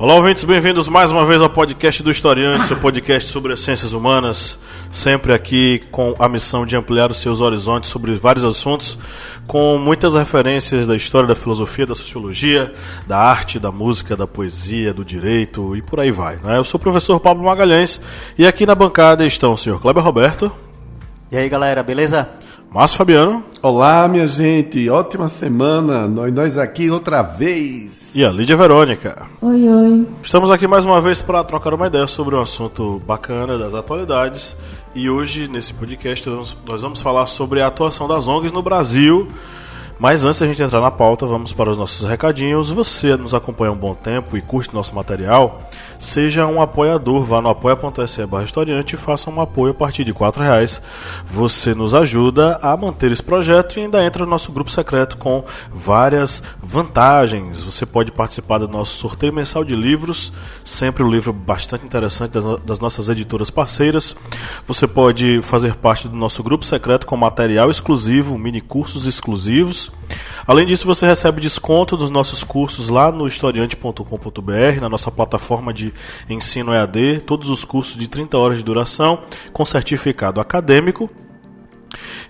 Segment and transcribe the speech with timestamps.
[0.00, 3.92] Olá, ouvintes, bem-vindos mais uma vez ao podcast do Historiante, seu podcast sobre as ciências
[3.92, 4.58] humanas,
[4.90, 8.96] sempre aqui com a missão de ampliar os seus horizontes sobre vários assuntos,
[9.46, 12.72] com muitas referências da história, da filosofia, da sociologia,
[13.06, 16.36] da arte, da música, da poesia, do direito e por aí vai.
[16.36, 16.56] Né?
[16.56, 18.00] Eu sou o professor Pablo Magalhães
[18.38, 20.50] e aqui na bancada estão o senhor Kleber Roberto.
[21.30, 22.26] E aí, galera, beleza?
[22.72, 23.44] Márcio Fabiano.
[23.60, 24.88] Olá, minha gente.
[24.88, 26.06] Ótima semana.
[26.06, 28.14] Nós, nós aqui outra vez.
[28.14, 29.26] E a Lídia Verônica.
[29.42, 30.06] Oi, oi.
[30.22, 34.56] Estamos aqui mais uma vez para trocar uma ideia sobre um assunto bacana das atualidades.
[34.94, 39.26] E hoje, nesse podcast, nós vamos falar sobre a atuação das ONGs no Brasil
[40.00, 42.70] mas antes da gente entrar na pauta, vamos para os nossos recadinhos.
[42.70, 45.60] Você nos acompanha um bom tempo e curte nosso material,
[45.98, 50.18] seja um apoiador, vá no apoia.se historiante e faça um apoio a partir de R$
[50.38, 50.80] reais.
[51.26, 55.44] Você nos ajuda a manter esse projeto e ainda entra no nosso grupo secreto com
[55.70, 57.62] várias vantagens.
[57.62, 60.32] Você pode participar do nosso sorteio mensal de livros,
[60.64, 64.16] sempre um livro bastante interessante das nossas editoras parceiras.
[64.66, 69.89] Você pode fazer parte do nosso grupo secreto com material exclusivo, mini cursos exclusivos
[70.46, 75.92] Além disso, você recebe desconto dos nossos cursos lá no historiante.com.br, na nossa plataforma de
[76.28, 81.08] ensino EAD, todos os cursos de 30 horas de duração, com certificado acadêmico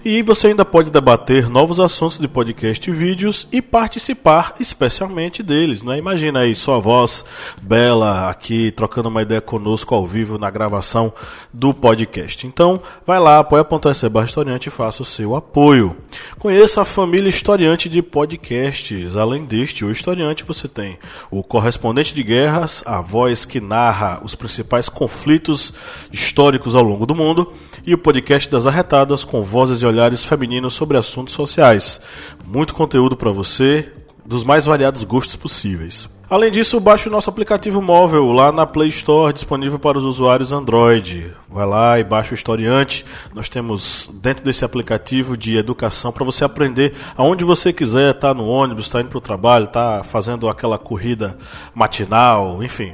[0.05, 5.83] e você ainda pode debater novos assuntos de podcast e vídeos e participar especialmente deles.
[5.83, 5.99] Né?
[5.99, 7.25] Imagina aí sua voz
[7.61, 11.13] bela aqui trocando uma ideia conosco ao vivo na gravação
[11.53, 12.47] do podcast.
[12.47, 15.97] Então vai lá, apoia.se historiante e faça o seu apoio.
[16.39, 19.17] Conheça a família historiante de podcasts.
[19.17, 20.99] Além deste, o historiante você tem
[21.31, 25.75] o correspondente de guerras, a voz que narra os principais conflitos
[26.13, 27.53] históricos ao longo do mundo,
[27.87, 32.01] e o podcast das arretadas com vozes e olhares femininos sobre assuntos sociais.
[32.45, 33.91] Muito conteúdo para você,
[34.25, 36.09] dos mais variados gostos possíveis.
[36.31, 40.53] Além disso, baixe o nosso aplicativo móvel lá na Play Store, disponível para os usuários
[40.53, 41.35] Android.
[41.49, 43.05] Vai lá e baixa o Historiante.
[43.35, 48.47] Nós temos dentro desse aplicativo de educação para você aprender aonde você quiser, tá no
[48.47, 51.37] ônibus, está indo para o trabalho, está fazendo aquela corrida
[51.75, 52.93] matinal, enfim.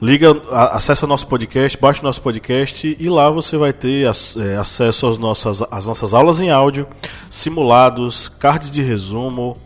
[0.00, 0.30] Liga,
[0.70, 5.08] acessa o nosso podcast, baixe o nosso podcast e lá você vai ter é, acesso
[5.08, 6.86] às nossas, às nossas aulas em áudio,
[7.28, 9.56] simulados, cards de resumo,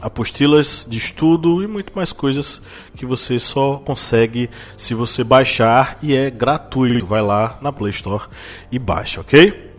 [0.00, 2.62] apostilas de estudo e muito mais coisas
[2.94, 7.04] que você só consegue se você baixar e é gratuito.
[7.04, 8.22] Vai lá na Play Store
[8.70, 9.72] e baixa, ok?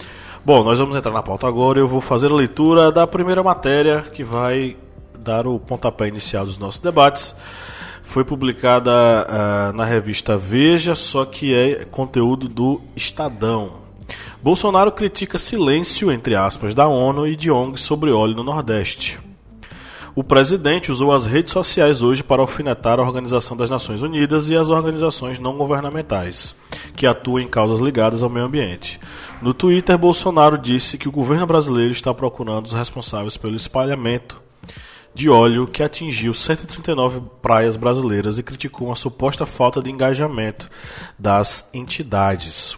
[0.43, 1.79] Bom, nós vamos entrar na pauta agora.
[1.79, 4.75] Eu vou fazer a leitura da primeira matéria que vai
[5.17, 7.33] dar o pontapé inicial dos nossos debates
[8.07, 13.85] foi publicada uh, na revista Veja, só que é conteúdo do Estadão.
[14.41, 19.19] Bolsonaro critica silêncio, entre aspas, da ONU e de ONG sobre óleo no Nordeste.
[20.15, 24.55] O presidente usou as redes sociais hoje para alfinetar a Organização das Nações Unidas e
[24.55, 26.55] as organizações não governamentais,
[26.95, 28.99] que atuam em causas ligadas ao meio ambiente.
[29.41, 34.47] No Twitter, Bolsonaro disse que o governo brasileiro está procurando os responsáveis pelo espalhamento
[35.17, 40.69] de óleo que atingiu 139 praias brasileiras e criticou uma suposta falta de engajamento
[41.17, 42.77] das entidades.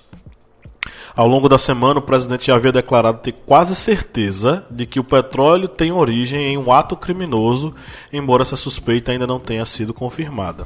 [1.13, 5.03] Ao longo da semana, o presidente já havia declarado ter quase certeza de que o
[5.03, 7.75] petróleo tem origem em um ato criminoso,
[8.11, 10.65] embora essa suspeita ainda não tenha sido confirmada.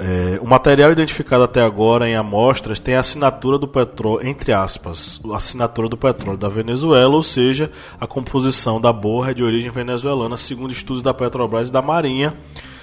[0.00, 5.20] É, o material identificado até agora em amostras tem a assinatura do petróleo, entre aspas,
[5.32, 7.68] a assinatura do petróleo da Venezuela, ou seja,
[8.00, 12.32] a composição da borra é de origem venezuelana, segundo estudos da Petrobras e da Marinha,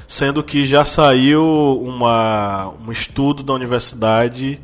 [0.05, 1.41] sendo que já saiu
[1.81, 4.59] uma, um estudo da universidade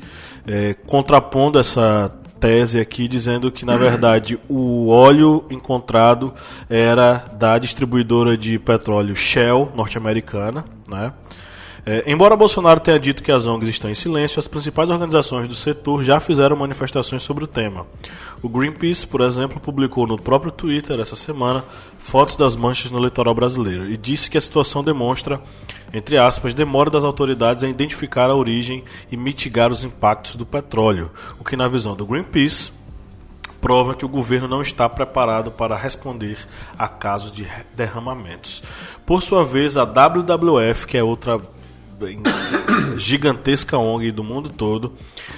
[0.45, 6.33] é, contrapondo essa tese aqui dizendo que na verdade o óleo encontrado
[6.67, 11.13] era da distribuidora de petróleo Shell norte-americana, né?
[11.83, 15.55] É, embora Bolsonaro tenha dito que as ONGs estão em silêncio, as principais organizações do
[15.55, 17.87] setor já fizeram manifestações sobre o tema.
[18.41, 21.63] O Greenpeace, por exemplo, publicou no próprio Twitter essa semana
[21.97, 25.41] fotos das manchas no litoral brasileiro e disse que a situação demonstra,
[25.91, 31.09] entre aspas, demora das autoridades a identificar a origem e mitigar os impactos do petróleo,
[31.39, 32.71] o que, na visão do Greenpeace,
[33.59, 36.37] prova que o governo não está preparado para responder
[36.77, 38.61] a casos de derramamentos.
[39.03, 41.39] Por sua vez, a WWF, que é outra
[42.97, 44.93] gigantesca ONG do mundo todo,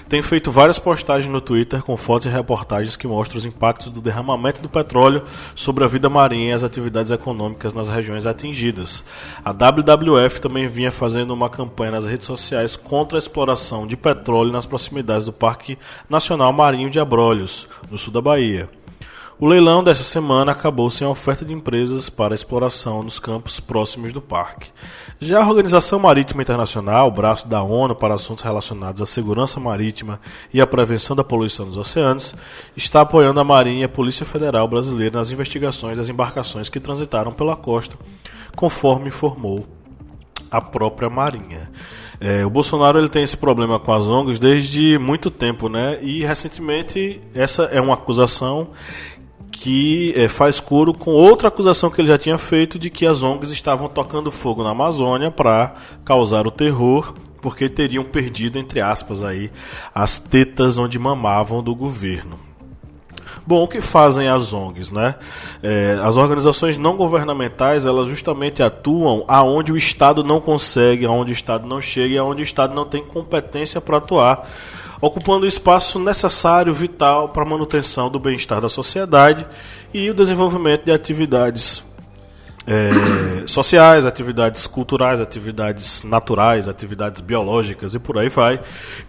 [0.08, 4.02] tem feito várias postagens no Twitter com fotos e reportagens que mostram os impactos do
[4.02, 5.24] derramamento do petróleo
[5.56, 9.04] sobre a vida marinha e as atividades econômicas nas regiões atingidas.
[9.44, 14.52] A WWF também vinha fazendo uma campanha nas redes sociais contra a exploração de petróleo
[14.52, 15.78] nas proximidades do Parque
[16.10, 18.70] Nacional Marinho de Abrolhos, no sul da Bahia.
[19.40, 24.14] O leilão dessa semana acabou sem a oferta de empresas para exploração nos campos próximos
[24.14, 24.70] do parque.
[25.20, 30.20] Já a Organização Marítima Internacional, braço da ONU para assuntos relacionados à segurança marítima
[30.54, 32.36] e à prevenção da poluição dos oceanos,
[32.78, 37.32] está apoiando a Marinha e a Polícia Federal Brasileira nas investigações das embarcações que transitaram
[37.32, 37.98] pela costa,
[38.56, 39.66] conforme informou
[40.52, 41.72] a própria Marinha.
[42.20, 45.98] É, o Bolsonaro ele tem esse problema com as ONGs desde muito tempo, né?
[46.02, 48.70] E recentemente essa é uma acusação
[49.54, 53.22] que é, faz coro com outra acusação que ele já tinha feito de que as
[53.22, 59.22] ONGs estavam tocando fogo na Amazônia para causar o terror, porque teriam perdido, entre aspas,
[59.22, 59.52] aí,
[59.94, 62.40] as tetas onde mamavam do governo.
[63.46, 65.16] Bom, o que fazem as ONGs, né?
[65.62, 71.34] É, as organizações não governamentais, elas justamente atuam aonde o Estado não consegue, aonde o
[71.34, 74.50] Estado não chega e aonde o Estado não tem competência para atuar
[75.06, 79.46] ocupando o espaço necessário, vital para a manutenção do bem-estar da sociedade
[79.94, 81.84] e o desenvolvimento de atividades
[82.66, 88.60] é, sociais, atividades culturais, atividades naturais, atividades biológicas e por aí vai,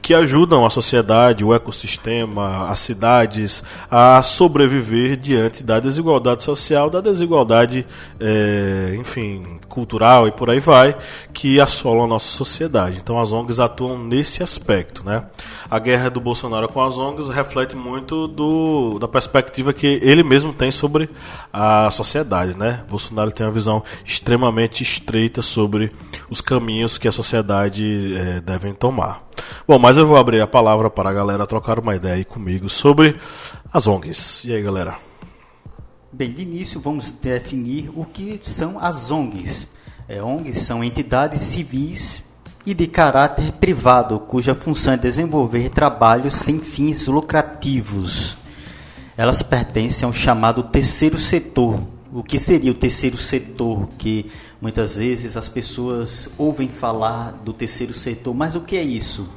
[0.02, 7.00] que ajudam a sociedade, o ecossistema, as cidades a sobreviver diante da desigualdade social, da
[7.00, 7.86] desigualdade,
[8.18, 10.96] é, enfim, cultural e por aí vai,
[11.32, 12.98] que assolam a nossa sociedade.
[13.02, 15.24] Então as ONGs atuam nesse aspecto, né?
[15.70, 20.52] A guerra do Bolsonaro com as ONGs reflete muito do, da perspectiva que ele mesmo
[20.52, 21.08] tem sobre
[21.52, 22.82] a sociedade, né?
[22.88, 25.90] Bolsonaro tem uma visão extremamente estreita sobre
[26.30, 29.22] os caminhos que a sociedade é, devem tomar.
[29.66, 32.68] Bom, mas eu vou abrir a palavra para a galera trocar uma ideia aí comigo
[32.68, 33.16] sobre
[33.72, 34.44] as ONGs.
[34.44, 34.96] E aí, galera?
[36.12, 39.66] Bem, de início vamos definir o que são as ONGs.
[40.08, 42.24] É, ONGs são entidades civis
[42.66, 48.36] e de caráter privado, cuja função é desenvolver trabalhos sem fins lucrativos.
[49.16, 51.80] Elas pertencem ao chamado terceiro setor,
[52.14, 54.30] o que seria o terceiro setor, que
[54.60, 59.28] muitas vezes as pessoas ouvem falar do terceiro setor, mas o que é isso?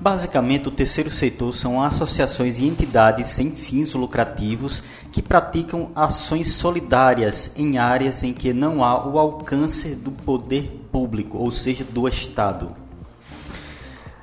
[0.00, 4.82] Basicamente, o terceiro setor são associações e entidades sem fins lucrativos
[5.12, 11.38] que praticam ações solidárias em áreas em que não há o alcance do poder público,
[11.38, 12.74] ou seja, do Estado.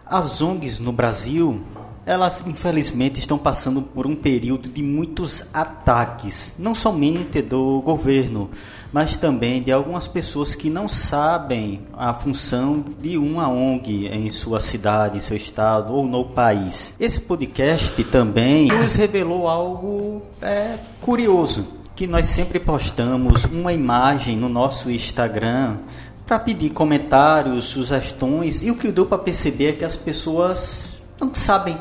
[0.05, 1.63] As ONGs no Brasil
[2.05, 8.49] elas infelizmente estão passando por um período de muitos ataques, não somente do governo,
[8.93, 14.59] mas também de algumas pessoas que não sabem a função de uma ONG em sua
[14.59, 16.93] cidade, em seu estado ou no país.
[16.99, 24.47] Esse podcast também nos revelou algo é, curioso, que nós sempre postamos uma imagem no
[24.47, 25.77] nosso Instagram
[26.25, 31.33] para pedir comentários, sugestões, e o que deu para perceber é que as pessoas não
[31.33, 31.77] sabem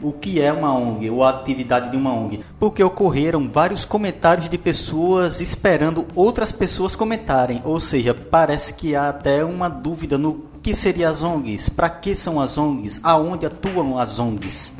[0.00, 4.48] o que é uma ONG ou a atividade de uma ONG, porque ocorreram vários comentários
[4.48, 10.44] de pessoas esperando outras pessoas comentarem, ou seja, parece que há até uma dúvida no
[10.62, 14.72] que seriam as ONGs, para que são as ONGs, aonde atuam as ONGs.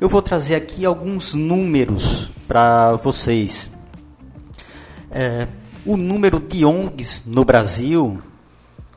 [0.00, 3.70] Eu vou trazer aqui alguns números para vocês.
[5.10, 5.46] É,
[5.84, 8.20] o número de ONGs no Brasil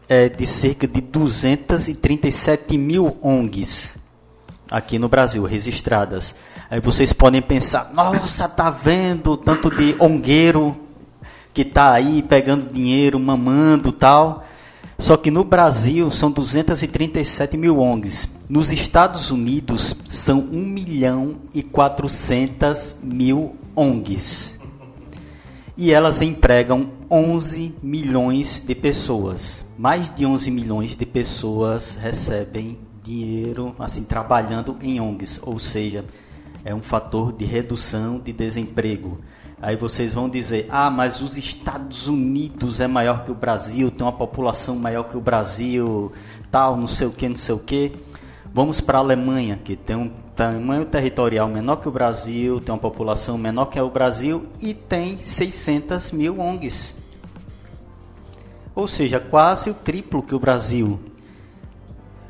[0.07, 3.95] é de cerca de 237 mil ONGs
[4.69, 6.35] aqui no Brasil, registradas.
[6.69, 10.75] Aí vocês podem pensar, nossa, tá vendo tanto de ongueiro
[11.53, 14.45] que tá aí pegando dinheiro, mamando tal.
[14.97, 18.29] Só que no Brasil são 237 mil ONGs.
[18.47, 24.57] Nos Estados Unidos são 1 milhão e 400 mil ONGs.
[25.77, 29.65] E elas empregam 11 milhões de pessoas.
[29.77, 36.03] Mais de 11 milhões de pessoas recebem dinheiro assim trabalhando em ONGs, ou seja,
[36.63, 39.19] é um fator de redução de desemprego.
[39.61, 44.05] Aí vocês vão dizer: "Ah, mas os Estados Unidos é maior que o Brasil, tem
[44.05, 46.11] uma população maior que o Brasil,
[46.51, 47.91] tal, não sei o que, não sei o que".
[48.51, 52.79] Vamos para a Alemanha, que tem um tamanho territorial menor que o Brasil, tem uma
[52.79, 56.95] população menor que o Brasil e tem 600 mil ONGs.
[58.73, 60.99] Ou seja, quase o triplo que o Brasil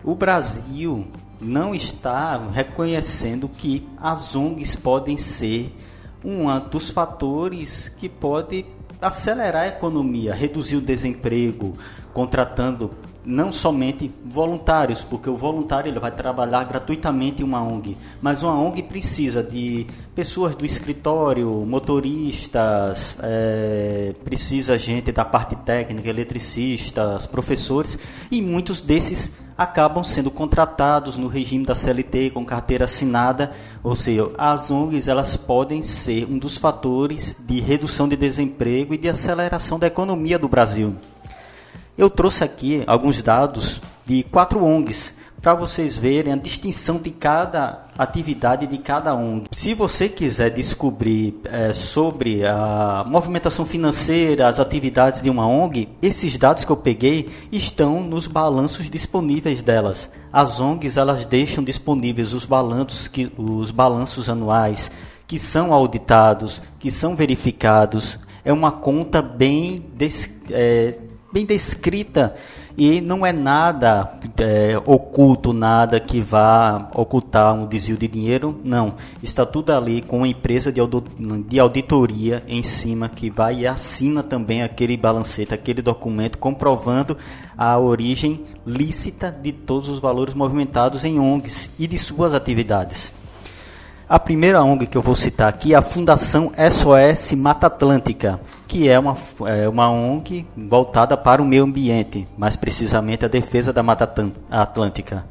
[0.06, 1.08] o Brasil
[1.42, 5.76] não está reconhecendo que as ONGs podem ser
[6.24, 8.66] um dos fatores que pode
[9.02, 11.74] acelerar a economia, reduzir o desemprego,
[12.14, 12.92] contratando
[13.25, 18.53] não somente voluntários, porque o voluntário ele vai trabalhar gratuitamente em uma ONG, mas uma
[18.53, 27.98] ONG precisa de pessoas do escritório, motoristas, é, precisa gente da parte técnica, eletricistas, professores,
[28.32, 33.51] e muitos desses acabam sendo contratados no regime da CLT com carteira assinada,
[33.84, 38.98] ou seja, as ONGs elas podem ser um dos fatores de redução de desemprego e
[38.98, 40.96] de aceleração da economia do Brasil.
[41.98, 47.86] Eu trouxe aqui alguns dados de quatro ONGs para vocês verem a distinção de cada
[47.98, 49.48] atividade de cada ONG.
[49.52, 56.38] Se você quiser descobrir é, sobre a movimentação financeira, as atividades de uma ONG, esses
[56.38, 60.10] dados que eu peguei estão nos balanços disponíveis delas.
[60.34, 64.90] As ONGs elas deixam disponíveis os balanços, que, os balanços anuais
[65.28, 68.20] que são auditados, que são verificados.
[68.44, 70.96] É uma conta bem des, é,
[71.36, 72.34] bem descrita
[72.77, 78.96] e não é nada é, oculto, nada que vá ocultar um desvio de dinheiro, não.
[79.22, 84.63] Está tudo ali com uma empresa de, auditoria em cima que vai e assina também
[84.63, 87.18] aquele balancete, aquele documento comprovando
[87.58, 93.13] a origem lícita de todos os valores movimentados em ONGs e de suas atividades.
[94.08, 98.39] A primeira ONG que eu vou citar aqui é a Fundação SOS Mata Atlântica,
[98.75, 99.15] que é uma,
[99.48, 104.03] é uma ONG voltada para o meio ambiente, mais precisamente a defesa da Mata
[104.51, 105.25] Atlântica.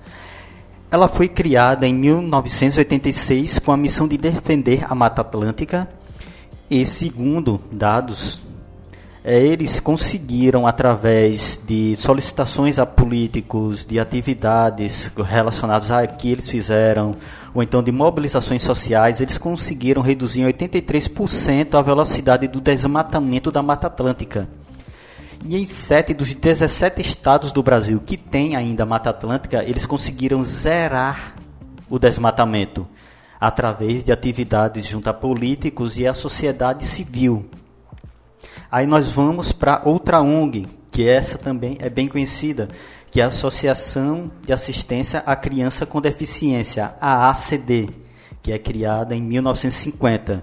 [0.90, 5.86] Ela foi criada em 1986 com a missão de defender a Mata Atlântica
[6.70, 8.42] e, segundo dados
[9.22, 17.14] é, eles conseguiram, através de solicitações a políticos, de atividades relacionadas a que eles fizeram,
[17.54, 23.62] ou então de mobilizações sociais, eles conseguiram reduzir em 83% a velocidade do desmatamento da
[23.62, 24.48] Mata Atlântica.
[25.46, 30.42] E em 7 dos 17 estados do Brasil que tem ainda Mata Atlântica, eles conseguiram
[30.42, 31.34] zerar
[31.88, 32.88] o desmatamento
[33.40, 37.48] através de atividades junto a políticos e a sociedade civil.
[38.70, 42.68] Aí nós vamos para outra ONG, que essa também é bem conhecida,
[43.14, 47.88] que é a Associação de Assistência à Criança com Deficiência, a ACD,
[48.42, 50.42] que é criada em 1950.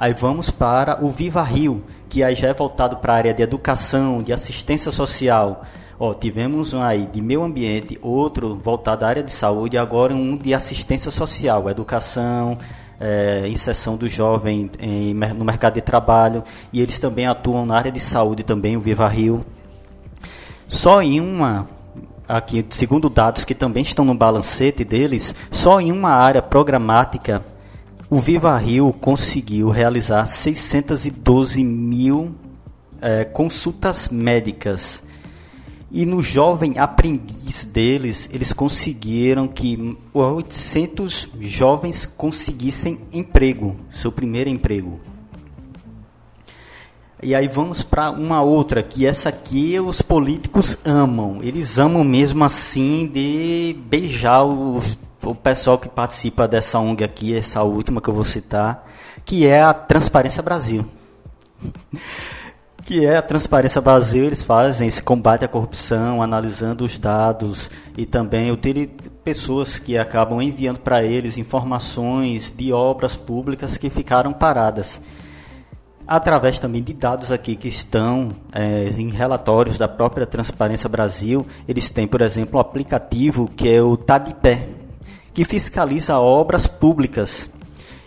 [0.00, 3.42] Aí vamos para o Viva Rio, que aí já é voltado para a área de
[3.42, 5.62] educação, de assistência social,
[6.04, 10.36] Ó, tivemos um aí de meio ambiente, outro voltado à área de saúde, agora um
[10.36, 12.58] de assistência social, educação,
[13.02, 17.90] é, inserção do jovem em, no mercado de trabalho, e eles também atuam na área
[17.90, 19.44] de saúde também, o Viva Rio.
[20.68, 21.68] Só em uma,
[22.28, 27.44] aqui, segundo dados que também estão no balancete deles, só em uma área programática,
[28.08, 32.32] o Viva Rio conseguiu realizar 612 mil
[33.00, 35.01] é, consultas médicas
[35.92, 44.98] e no jovem aprendiz deles, eles conseguiram que 800 jovens conseguissem emprego, seu primeiro emprego.
[47.22, 51.40] E aí vamos para uma outra, que essa aqui os políticos amam.
[51.42, 54.80] Eles amam mesmo assim de beijar o,
[55.22, 58.90] o pessoal que participa dessa ONG aqui, essa última que eu vou citar,
[59.26, 60.86] que é a Transparência Brasil
[62.92, 68.04] que é a Transparência Brasil, eles fazem esse combate à corrupção, analisando os dados e
[68.04, 68.54] também
[69.24, 75.00] pessoas que acabam enviando para eles informações de obras públicas que ficaram paradas.
[76.06, 81.88] Através também de dados aqui que estão é, em relatórios da própria Transparência Brasil, eles
[81.88, 84.66] têm, por exemplo, um aplicativo que é o Tadipé,
[85.32, 87.48] que fiscaliza obras públicas.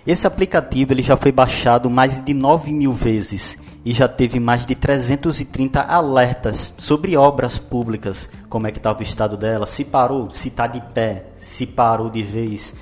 [0.06, 4.66] Esse aplicativo ele já foi baixado mais de 9 mil vezes e já teve mais
[4.66, 10.32] de 330 alertas sobre obras públicas, como é que estava o estado dela, se parou,
[10.32, 12.74] se está de pé, se parou de vez,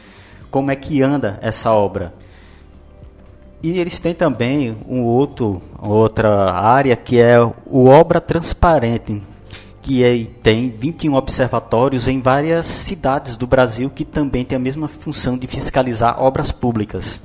[0.50, 2.14] como é que anda essa obra.
[3.62, 9.22] E eles têm também um outro, outra área que é o Obra Transparente,
[9.82, 14.88] que é, tem 21 observatórios em várias cidades do Brasil que também tem a mesma
[14.88, 17.22] função de fiscalizar obras públicas.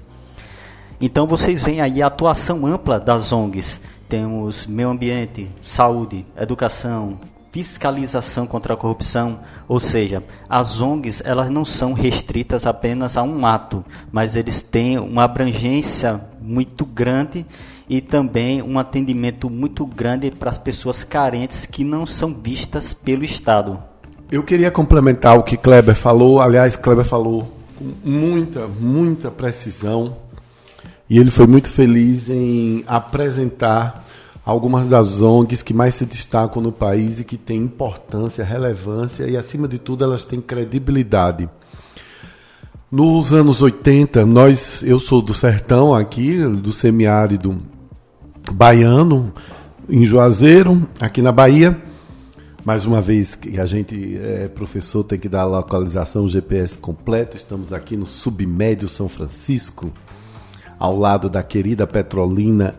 [1.00, 3.80] Então vocês veem aí a atuação ampla das ONGs.
[4.08, 7.18] Temos meio ambiente, saúde, educação,
[7.52, 9.38] fiscalização contra a corrupção,
[9.68, 14.98] ou seja, as ONGs elas não são restritas apenas a um ato, mas eles têm
[14.98, 17.46] uma abrangência muito grande
[17.88, 23.24] e também um atendimento muito grande para as pessoas carentes que não são vistas pelo
[23.24, 23.78] Estado.
[24.30, 30.16] Eu queria complementar o que Kleber falou, aliás, Kleber falou com muita, muita precisão
[31.08, 34.04] e ele foi muito feliz em apresentar
[34.44, 39.36] algumas das ONGs que mais se destacam no país e que têm importância, relevância e,
[39.36, 41.48] acima de tudo, elas têm credibilidade.
[42.90, 47.58] Nos anos 80, nós, eu sou do sertão aqui, do semiárido
[48.50, 49.32] baiano,
[49.88, 51.78] em Juazeiro, aqui na Bahia.
[52.64, 57.36] Mais uma vez que a gente é professor tem que dar a localização GPS completo.
[57.36, 59.92] Estamos aqui no submédio São Francisco,
[60.78, 62.74] ao lado da querida Petrolina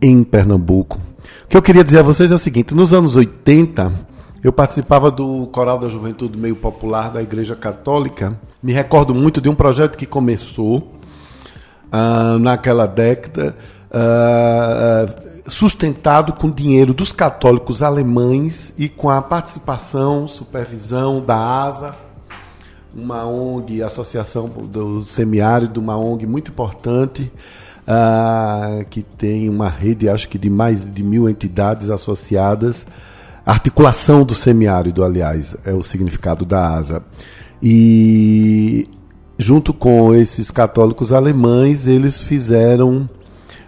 [0.00, 0.98] em Pernambuco.
[1.44, 3.92] O que eu queria dizer a vocês é o seguinte: nos anos 80,
[4.42, 8.38] eu participava do Coral da Juventude Meio Popular da Igreja Católica.
[8.62, 10.94] Me recordo muito de um projeto que começou
[11.92, 13.56] uh, naquela década.
[13.90, 21.96] Uh, sustentado com dinheiro dos católicos alemães e com a participação, supervisão da ASA,
[22.94, 27.30] uma ONG, Associação do Semiárido, uma ONG muito importante,
[27.86, 32.86] uh, que tem uma rede, acho que de mais de mil entidades associadas.
[33.44, 37.02] Articulação do semiárido, aliás, é o significado da ASA.
[37.62, 38.88] E
[39.38, 43.06] junto com esses católicos alemães, eles fizeram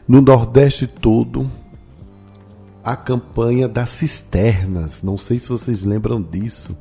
[0.07, 1.51] no Nordeste todo
[2.85, 5.03] a campanha das cisternas.
[5.03, 6.77] Não sei se vocês lembram disso.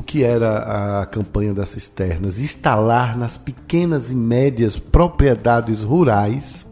[0.00, 2.40] O que era a campanha das cisternas?
[2.40, 6.66] Instalar nas pequenas e médias propriedades rurais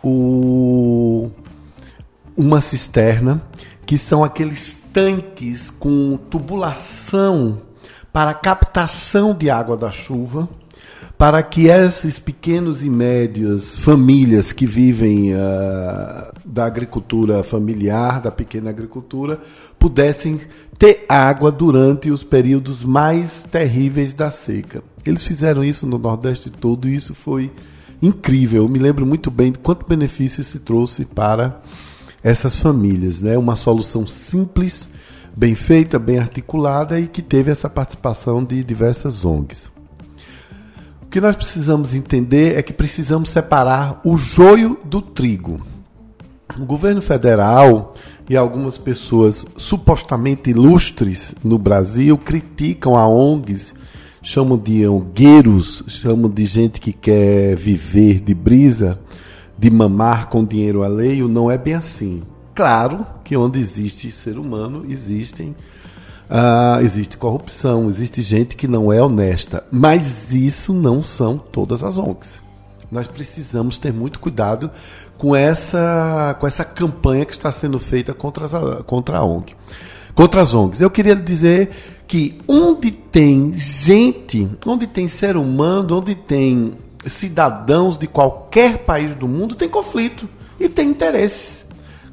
[0.00, 1.28] o,
[2.36, 3.42] uma cisterna,
[3.84, 7.62] que são aqueles tanques com tubulação
[8.12, 10.48] para captação de água da chuva
[11.18, 18.70] para que esses pequenos e médios famílias que vivem uh, da agricultura familiar, da pequena
[18.70, 19.40] agricultura,
[19.78, 20.40] pudessem
[20.78, 24.82] ter água durante os períodos mais terríveis da seca.
[25.04, 27.50] Eles fizeram isso no Nordeste todo e isso foi
[28.00, 28.62] incrível.
[28.62, 31.60] Eu me lembro muito bem de quanto benefício se trouxe para
[32.22, 33.20] essas famílias.
[33.20, 33.36] Né?
[33.36, 34.88] Uma solução simples,
[35.36, 39.70] bem feita, bem articulada e que teve essa participação de diversas ONGs.
[41.02, 45.60] O que nós precisamos entender é que precisamos separar o joio do trigo.
[46.58, 47.94] O governo federal
[48.28, 53.74] e algumas pessoas supostamente ilustres no Brasil criticam a ONGs,
[54.22, 59.00] chamam de ongueiros, chamam de gente que quer viver de brisa,
[59.58, 61.28] de mamar com dinheiro alheio.
[61.28, 62.22] Não é bem assim.
[62.54, 65.54] Claro que onde existe ser humano, existem
[66.30, 71.96] ah, existe corrupção, existe gente que não é honesta, mas isso não são todas as
[71.96, 72.42] ONGs.
[72.90, 74.70] Nós precisamos ter muito cuidado
[75.18, 79.54] com essa, com essa campanha que está sendo feita contra, as, contra a ONG.
[80.14, 80.80] Contra as ONGs.
[80.80, 81.70] Eu queria dizer
[82.06, 86.74] que onde tem gente, onde tem ser humano, onde tem
[87.06, 91.58] cidadãos de qualquer país do mundo, tem conflito e tem interesses.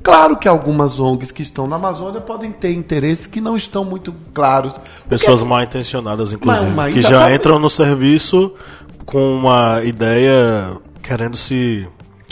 [0.06, 4.14] Claro que algumas ONGs que estão na Amazônia podem ter interesses que não estão muito
[4.36, 4.80] claros.
[5.10, 8.54] Pessoas mal intencionadas, inclusive, mas, mas que já entram no serviço
[9.06, 11.88] com uma ideia querendo se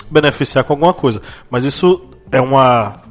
[0.10, 1.22] beneficiar com alguma coisa.
[1.50, 3.02] Mas isso é uma.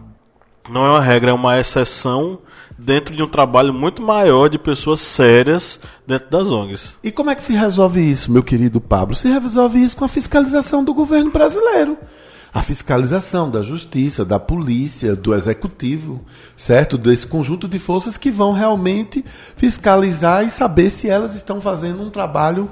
[0.69, 2.39] Não é uma regra, é uma exceção
[2.79, 6.97] dentro de um trabalho muito maior de pessoas sérias dentro das ONGs.
[7.03, 9.15] E como é que se resolve isso, meu querido Pablo?
[9.15, 11.99] Se resolve isso com a fiscalização do governo brasileiro
[12.55, 16.23] a fiscalização da justiça, da polícia, do executivo,
[16.55, 16.99] certo?
[16.99, 19.25] Desse conjunto de forças que vão realmente
[19.57, 22.69] fiscalizar e saber se elas estão fazendo um trabalho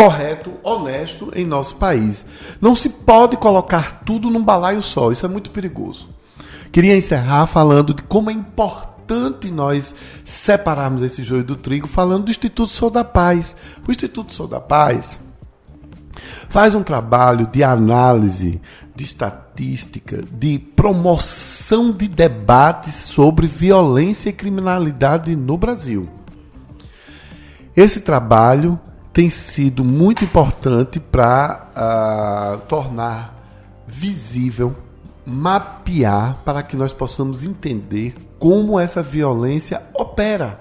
[0.00, 2.24] correto, honesto em nosso país.
[2.58, 6.08] Não se pode colocar tudo num balaio só, isso é muito perigoso.
[6.72, 12.30] Queria encerrar falando de como é importante nós separarmos esse joio do trigo, falando do
[12.30, 13.54] Instituto Sou da Paz.
[13.86, 15.20] O Instituto Sou da Paz
[16.48, 18.58] faz um trabalho de análise
[18.96, 26.08] de estatística, de promoção de debates sobre violência e criminalidade no Brasil.
[27.76, 28.80] Esse trabalho
[29.12, 33.34] tem sido muito importante para uh, ah, tornar
[33.86, 34.74] visível,
[35.26, 40.60] mapear, para que nós possamos entender como essa violência opera.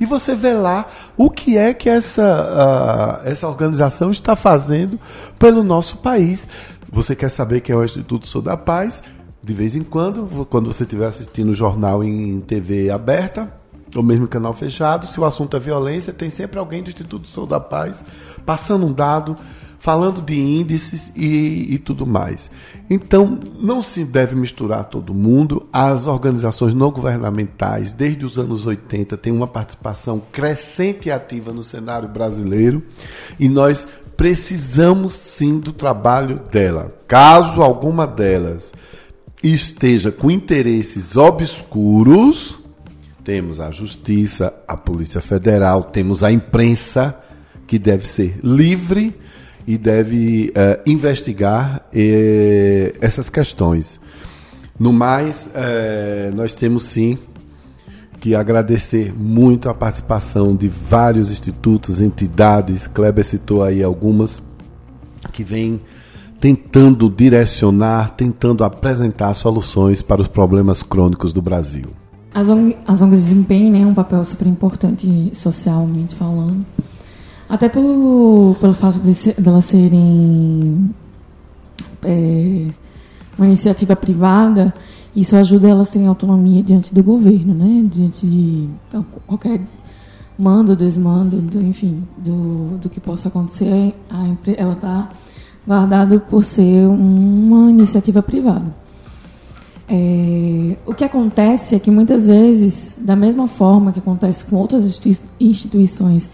[0.00, 4.98] e você vê lá o que é que essa, uh, essa organização está fazendo
[5.38, 6.46] pelo nosso país.
[6.92, 9.02] Você quer saber quem é o Instituto Sou da Paz?
[9.42, 13.52] De vez em quando, quando você estiver assistindo o jornal em TV aberta,
[13.94, 17.46] ou mesmo canal fechado, se o assunto é violência, tem sempre alguém do Instituto Sou
[17.46, 18.02] da Paz
[18.44, 19.36] passando um dado,
[19.78, 22.50] falando de índices e, e, tudo mais.
[22.88, 25.66] Então, não se deve misturar todo mundo.
[25.72, 31.62] As organizações não governamentais, desde os anos 80, têm uma participação crescente e ativa no
[31.62, 32.82] cenário brasileiro
[33.38, 33.86] e nós
[34.16, 36.94] precisamos sim do trabalho dela.
[37.06, 38.72] Caso alguma delas
[39.42, 42.58] esteja com interesses obscuros,
[43.22, 47.16] temos a Justiça, a Polícia Federal, temos a imprensa,
[47.66, 49.12] que deve ser livre
[49.66, 53.98] e deve uh, investigar eh, essas questões.
[54.78, 57.18] No mais, eh, nós temos sim
[58.20, 64.40] que agradecer muito a participação de vários institutos, entidades, Kleber citou aí algumas,
[65.32, 65.80] que vêm
[66.38, 71.86] tentando direcionar, tentando apresentar soluções para os problemas crônicos do Brasil.
[72.34, 72.48] As,
[72.86, 76.66] as ONGs desempenham né, um papel super importante socialmente falando.
[77.48, 80.90] Até pelo, pelo fato de, ser, de elas serem
[82.02, 82.66] é,
[83.38, 84.74] uma iniciativa privada,
[85.14, 87.88] isso ajuda elas a terem autonomia diante do governo, né?
[87.90, 88.68] diante de
[89.26, 89.60] qualquer
[90.38, 95.08] mando, desmando, do, enfim, do, do que possa acontecer, a, ela está
[95.66, 98.66] guardada por ser uma iniciativa privada.
[99.88, 105.00] É, o que acontece é que muitas vezes, da mesma forma que acontece com outras
[105.40, 106.28] instituições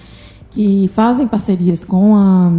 [0.52, 2.52] que fazem parcerias com, a,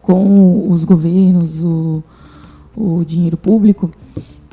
[0.00, 2.02] com os governos, o,
[2.76, 3.90] o dinheiro público,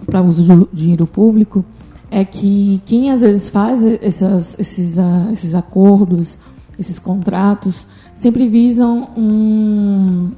[0.05, 1.63] para uso do dinheiro público,
[2.11, 6.37] é que quem às vezes faz essas, esses, uh, esses acordos,
[6.77, 10.31] esses contratos, sempre visam um,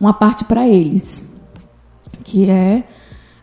[0.00, 1.24] uma parte para eles,
[2.24, 2.84] que é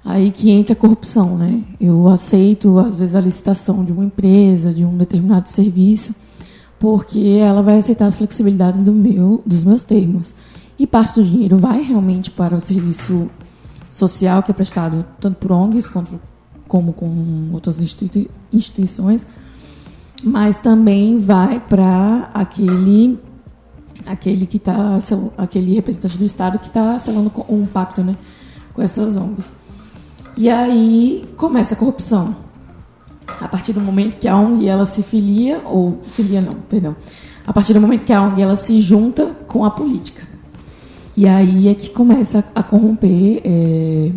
[0.04, 1.64] aí que entra a corrupção, né?
[1.80, 6.14] Eu aceito às vezes a licitação de uma empresa, de um determinado serviço,
[6.86, 10.36] porque ela vai aceitar as flexibilidades do meu, dos meus termos.
[10.78, 13.28] E parte do dinheiro vai realmente para o serviço
[13.89, 16.21] social que é prestado tanto por ONGs quanto,
[16.67, 19.26] como com outras institui instituições,
[20.24, 23.17] mas também vai para aquele
[24.06, 25.00] aquele que está
[25.39, 28.15] aquele representante do Estado que está selando um pacto, né,
[28.76, 29.52] com essas ONGs.
[30.38, 32.45] E aí começa a corrupção
[33.39, 36.95] a partir do momento que a ONG ela se filia, ou filia não, perdão,
[37.45, 40.24] a partir do momento que a ONG ela se junta com a política.
[41.17, 44.12] E aí é que começa a corromper é,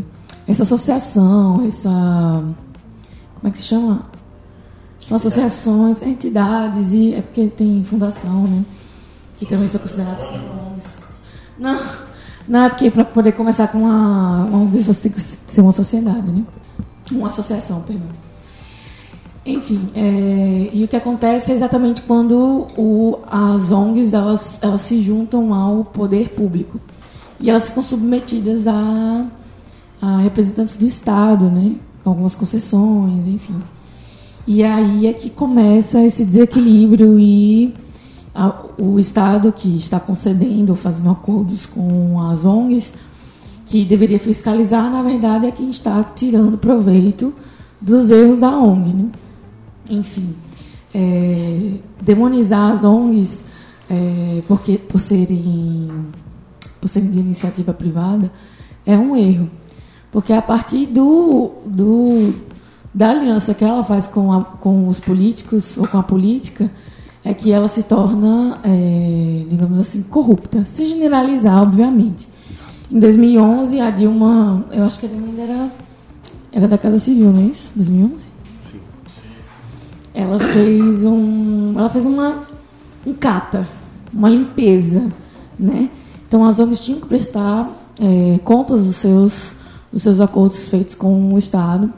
[0.46, 1.90] essa associação, essa.
[1.90, 4.02] Como é que se chama?
[4.98, 8.64] São associações, entidades, e é porque tem fundação, né?
[9.38, 11.04] Que também são consideradas como ONGs.
[11.59, 11.81] Não,
[12.48, 15.72] não é porque para poder começar com uma, uma ONG você tem que ser uma
[15.72, 16.44] sociedade, né?
[17.12, 18.28] Uma associação, perdão.
[19.48, 25.00] Enfim, é, e o que acontece é exatamente quando o, as ONGs elas, elas se
[25.00, 26.78] juntam ao poder público
[27.40, 29.26] e elas ficam submetidas a,
[30.02, 33.56] a representantes do Estado, né, algumas concessões, enfim.
[34.46, 37.72] E aí é que começa esse desequilíbrio e
[38.34, 42.92] a, o Estado que está concedendo, fazendo acordos com as ONGs,
[43.66, 47.32] que deveria fiscalizar, na verdade, é quem está tirando proveito
[47.80, 48.92] dos erros da ONG.
[48.92, 49.08] Né?
[49.88, 50.35] Enfim,
[50.94, 53.44] é, demonizar as ONGs
[53.90, 55.88] é, porque, por, serem,
[56.81, 58.31] por serem de iniciativa privada
[58.85, 59.51] é um erro.
[60.11, 62.35] Porque a partir do, do,
[62.94, 66.70] da aliança que ela faz com, a, com os políticos ou com a política,
[67.24, 70.64] é que ela se torna, é, digamos assim, corrupta.
[70.64, 72.27] Se generalizar, obviamente.
[72.90, 75.70] Em 2011, a Dilma, eu acho que a Dilma ainda era,
[76.53, 77.70] era da Casa Civil, não é isso?
[77.74, 78.24] 2011?
[80.18, 82.42] Ela fez um, ela fez uma
[83.07, 83.68] um cata,
[84.12, 85.07] uma limpeza,
[85.57, 85.88] né?
[86.26, 89.52] Então as ONGs tinham que prestar é, contas dos seus
[89.92, 91.92] dos seus acordos feitos com o Estado.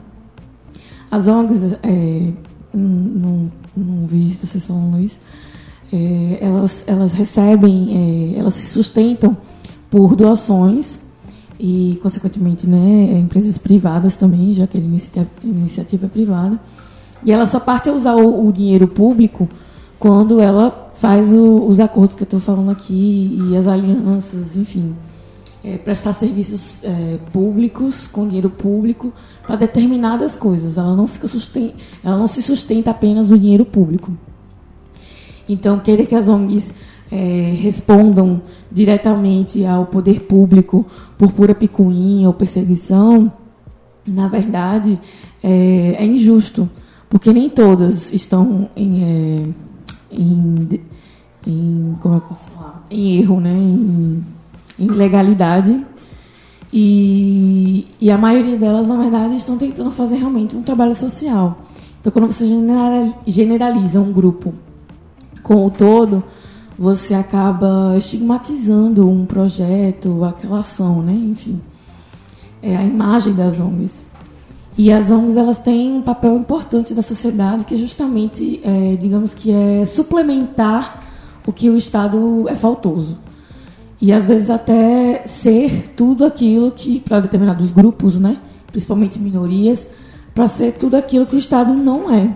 [1.09, 2.31] As ONGs, é,
[2.71, 5.17] não, não vi vocês falando isso,
[5.91, 9.35] é, elas, elas recebem, é, elas se sustentam
[9.89, 10.99] por doações
[11.59, 16.57] e, consequentemente, né, empresas privadas também, já que é iniciativa, iniciativa privada.
[17.23, 19.47] E ela só parte a usar o, o dinheiro público
[19.99, 24.95] quando ela faz o, os acordos que eu estou falando aqui e as alianças, enfim.
[25.63, 29.13] é, prestar serviços é, públicos com dinheiro público
[29.45, 30.77] para determinadas coisas.
[30.77, 34.11] Ela não fica susten ela não se sustenta apenas do dinheiro público.
[35.47, 36.73] Então, querer que as ONGs
[37.11, 40.85] é, respondam diretamente ao poder público
[41.17, 43.31] por pura picuinha ou perseguição,
[44.07, 44.99] na verdade,
[45.43, 46.69] é, é injusto,
[47.11, 49.47] porque nem todas estão em, é,
[50.13, 50.79] em,
[51.45, 52.85] em, como eu posso falar?
[52.89, 53.51] em erro, né?
[53.51, 54.23] em,
[54.79, 55.85] em legalidade.
[56.71, 61.57] E, e a maioria delas, na verdade, estão tentando fazer realmente um trabalho social.
[61.99, 62.45] Então, quando você
[63.27, 64.53] generaliza um grupo
[65.43, 66.23] com o todo,
[66.79, 71.11] você acaba estigmatizando um projeto, aquela ação, né?
[71.11, 71.59] Enfim,
[72.63, 74.05] é a imagem das ONGs.
[74.77, 79.51] E as ONGs elas têm um papel importante da sociedade que justamente, é, digamos que
[79.51, 81.03] é suplementar
[81.45, 83.17] o que o Estado é faltoso.
[83.99, 89.87] E às vezes até ser tudo aquilo que, para determinados grupos, né, principalmente minorias,
[90.33, 92.35] para ser tudo aquilo que o Estado não é.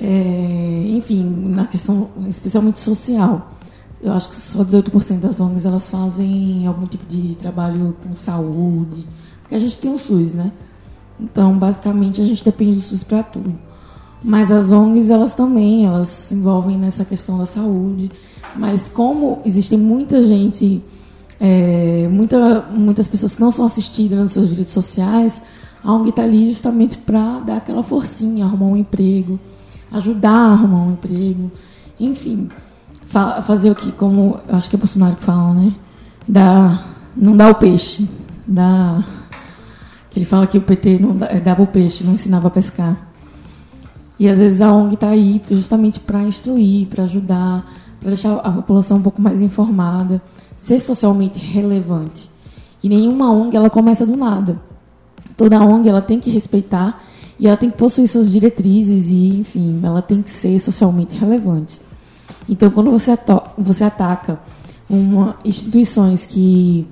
[0.00, 0.86] é.
[0.88, 3.52] Enfim, na questão especialmente social.
[4.00, 9.06] Eu acho que só 18% das ONGs elas fazem algum tipo de trabalho com saúde,
[9.40, 10.52] porque a gente tem o SUS, né?
[11.18, 13.58] Então, basicamente, a gente depende do SUS para tudo.
[14.22, 18.10] Mas as ONGs, elas também, elas se envolvem nessa questão da saúde.
[18.54, 20.82] Mas como existem muita gente,
[21.40, 25.42] é, muita, muitas pessoas que não são assistidas nos seus direitos sociais,
[25.82, 29.38] a ONG está ali justamente para dar aquela forcinha, arrumar um emprego,
[29.92, 31.50] ajudar a arrumar um emprego,
[31.98, 32.48] enfim,
[33.06, 35.72] fa fazer o que, como acho que é Bolsonaro que fala, né?
[36.26, 36.82] Dá,
[37.16, 38.08] não dá o peixe,
[38.46, 39.04] dá
[40.18, 43.10] ele fala que o PT não dava o peixe, não ensinava a pescar.
[44.18, 48.50] E às vezes a ONG está aí justamente para instruir, para ajudar, para deixar a
[48.50, 50.22] população um pouco mais informada,
[50.56, 52.30] ser socialmente relevante.
[52.82, 54.58] E nenhuma ONG ela começa do nada.
[55.36, 57.02] Toda ONG ela tem que respeitar
[57.38, 61.78] e ela tem que possuir suas diretrizes e, enfim, ela tem que ser socialmente relevante.
[62.48, 63.18] Então, quando você,
[63.58, 64.40] você ataca
[64.88, 66.86] uma, instituições que,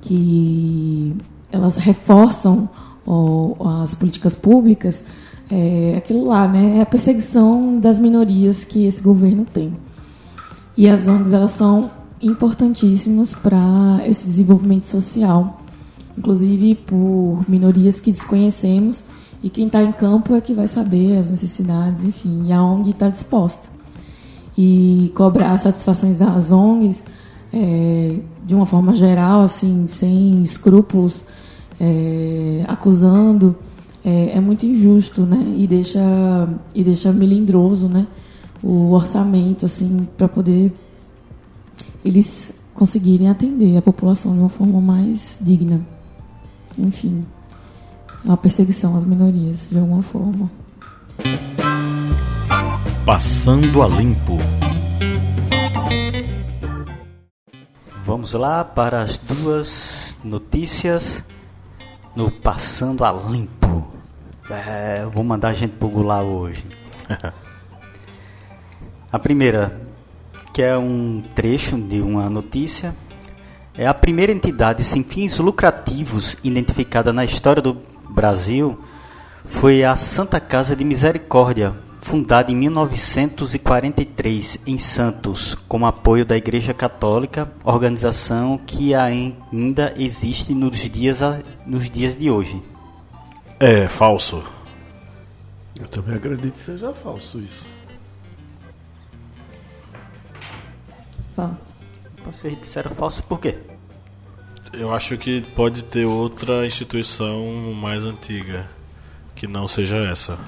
[0.00, 1.14] que
[1.50, 2.68] elas reforçam
[3.82, 5.04] as políticas públicas,
[5.50, 6.78] é aquilo lá, né?
[6.78, 9.72] É a perseguição das minorias que esse governo tem.
[10.76, 15.60] E as ONGs elas são importantíssimas para esse desenvolvimento social,
[16.16, 19.04] inclusive por minorias que desconhecemos
[19.44, 22.46] e quem está em campo é que vai saber as necessidades, enfim.
[22.46, 23.68] E a ONG está disposta.
[24.56, 27.04] E cobrar satisfações das ONGs
[27.52, 31.24] é, de uma forma geral, assim, sem escrúpulos,
[31.80, 33.56] é, acusando,
[34.04, 35.54] é, é, muito injusto, né?
[35.56, 36.00] E deixa,
[36.74, 38.06] e deixa melindroso, né?
[38.62, 40.72] O orçamento, assim, para poder
[42.04, 45.80] eles conseguirem atender a população de uma forma mais digna.
[46.76, 47.22] Enfim,
[48.24, 50.50] é uma perseguição às minorias, de alguma forma.
[53.06, 54.36] Passando a limpo.
[58.06, 61.24] Vamos lá para as duas notícias
[62.14, 63.82] no Passando a Limpo.
[64.50, 66.62] É, vou mandar a gente pro Gular hoje.
[69.10, 69.80] a primeira,
[70.52, 72.94] que é um trecho de uma notícia,
[73.74, 78.78] é a primeira entidade sem fins lucrativos identificada na história do Brasil
[79.46, 81.72] foi a Santa Casa de Misericórdia,
[82.04, 90.78] fundada em 1943 em Santos, com apoio da Igreja Católica, organização que ainda existe nos
[90.90, 91.20] dias,
[91.66, 92.62] nos dias de hoje.
[93.58, 94.44] É falso.
[95.80, 97.66] Eu também acredito que seja falso isso.
[101.34, 101.72] Falso.
[102.22, 103.56] Vocês disseram falso por quê?
[104.74, 108.68] Eu acho que pode ter outra instituição mais antiga
[109.34, 110.38] que não seja essa.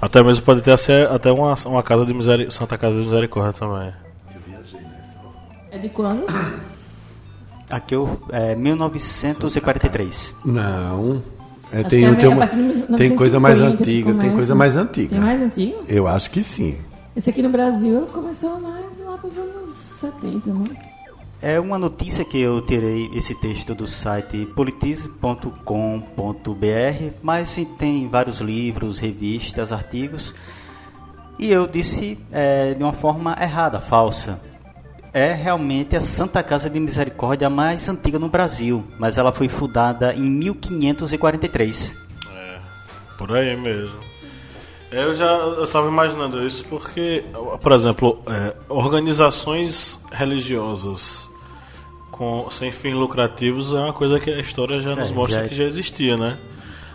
[0.00, 0.72] Até mesmo pode ter
[1.08, 3.92] até uma, uma casa de miséria, Santa Casa de Misericórdia também.
[5.70, 6.26] É de quando?
[7.70, 10.34] Aqui eu, é 1943.
[10.44, 11.22] Não.
[11.72, 15.10] É, tem, é, tem, tem coisa mais antiga, tem coisa mais antiga.
[15.10, 15.76] Tem mais antiga?
[15.86, 16.76] Eu acho que sim.
[17.14, 20.89] Esse aqui no Brasil começou mais lá para os anos 70, não é?
[21.42, 25.54] É uma notícia que eu tirei esse texto do site politize.com.br,
[27.22, 30.34] mas tem vários livros, revistas, artigos.
[31.38, 34.38] E eu disse é, de uma forma errada, falsa.
[35.14, 40.12] É realmente a Santa Casa de Misericórdia mais antiga no Brasil, mas ela foi fundada
[40.12, 41.96] em 1543.
[42.36, 42.58] É,
[43.16, 43.98] por aí mesmo.
[44.90, 47.24] Eu já estava imaginando isso porque,
[47.62, 51.29] por exemplo, é, organizações religiosas
[52.20, 55.48] com, sem fins lucrativos é uma coisa que a história já É, nos mostra já-
[55.48, 56.36] que já existia, né?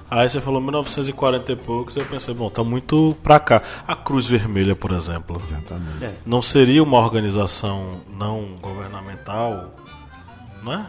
[0.08, 3.64] Aí você falou 1940 e poucos, eu pensei, bom, tá muito pra cá.
[3.88, 6.06] A Cruz Vermelha, por exemplo, Exatamente.
[6.06, 6.14] É.
[6.24, 9.74] não seria uma organização não governamental,
[10.64, 10.86] né?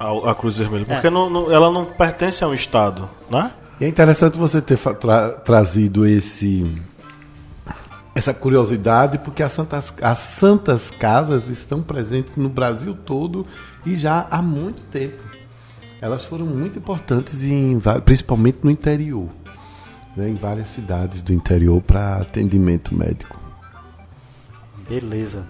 [0.00, 1.10] A, a Cruz Vermelha, porque É.
[1.10, 3.52] não- não- ela não pertence a um estado, né?
[3.78, 6.64] E é interessante você ter tra- trazido esse
[8.16, 13.46] essa curiosidade, porque as santas, as santas casas estão presentes no Brasil todo
[13.84, 15.22] e já há muito tempo.
[16.00, 19.28] Elas foram muito importantes, em, principalmente no interior,
[20.16, 23.38] né, em várias cidades do interior para atendimento médico.
[24.88, 25.44] Beleza.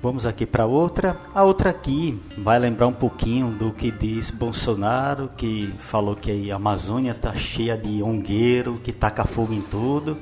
[0.00, 1.18] Vamos aqui para outra.
[1.34, 6.56] A outra aqui vai lembrar um pouquinho do que diz Bolsonaro, que falou que a
[6.56, 10.16] Amazônia tá cheia de ongueiro, que taca fogo em tudo.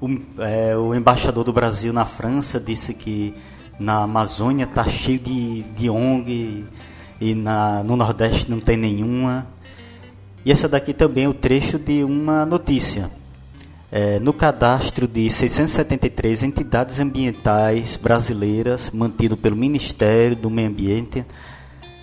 [0.00, 0.08] O,
[0.40, 3.34] é, o embaixador do Brasil na França disse que
[3.78, 6.64] na Amazônia tá cheio de, de ONG
[7.20, 9.46] e na, no Nordeste não tem nenhuma.
[10.44, 13.10] E essa daqui também é o trecho de uma notícia.
[13.90, 21.24] É, no cadastro de 673 entidades ambientais brasileiras mantido pelo Ministério do Meio Ambiente,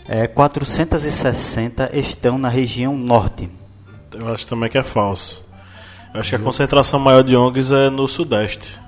[0.07, 3.49] é, 460 estão na região norte.
[4.13, 5.44] Eu acho também que é falso.
[6.15, 8.79] Acho que a concentração maior de ONGs é no Sudeste.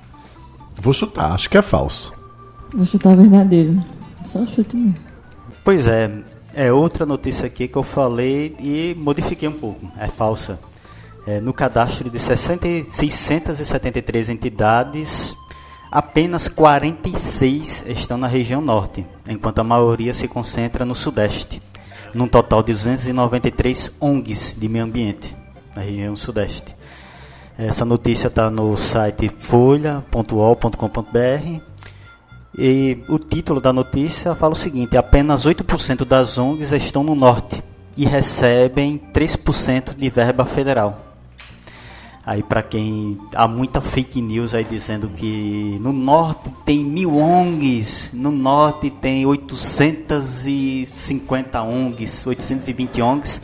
[0.80, 2.14] Vou chutar, acho que é falso.
[2.72, 3.78] Vou chutar verdadeiro.
[4.24, 4.94] Só chute mesmo.
[5.62, 6.22] Pois é,
[6.54, 10.58] é outra notícia aqui que eu falei e modifiquei um pouco, é falsa.
[11.26, 15.36] É, no cadastro de 60 e 673 entidades,
[15.92, 21.60] apenas 46 estão na região norte, enquanto a maioria se concentra no sudeste,
[22.14, 25.36] num total de 293 ONGs de meio ambiente
[25.76, 26.77] na região sudeste.
[27.58, 31.60] Essa notícia está no site folha.ol.com.br
[32.56, 37.60] e o título da notícia fala o seguinte: apenas 8% das ONGs estão no norte
[37.96, 41.04] e recebem 3% de verba federal.
[42.24, 48.10] Aí para quem há muita fake news aí dizendo que no norte tem mil ONGs,
[48.12, 53.42] no norte tem 850 ONGs, 820 ONGs.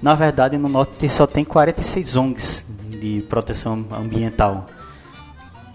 [0.00, 2.64] Na verdade, no norte só tem 46 ONGs
[3.02, 4.68] de proteção ambiental.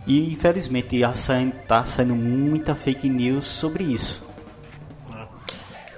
[0.06, 4.26] E infelizmente está saindo, tá saindo muita fake news sobre isso.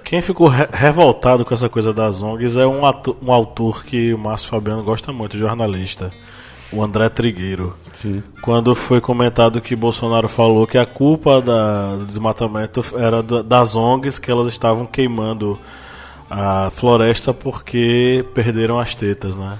[0.04, 2.80] Quem ficou re- revoltado com essa coisa das ONGs é um,
[3.22, 6.10] um autor que o Márcio Fabiano gosta muito, jornalista,
[6.72, 7.76] o André Trigueiro.
[7.92, 8.20] Sim.
[8.42, 13.76] Quando foi comentado que Bolsonaro falou que a culpa da- do desmatamento era da- das
[13.76, 15.56] ONGs, que elas estavam queimando
[16.28, 19.56] a floresta porque perderam as tetas, né?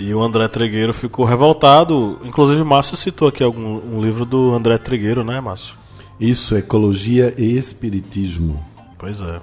[0.00, 2.18] E o André Trigueiro ficou revoltado.
[2.24, 5.74] Inclusive, Márcio citou aqui algum um livro do André Trigueiro, né, Márcio?
[6.18, 8.64] Isso, ecologia e espiritismo.
[8.98, 9.40] Pois é.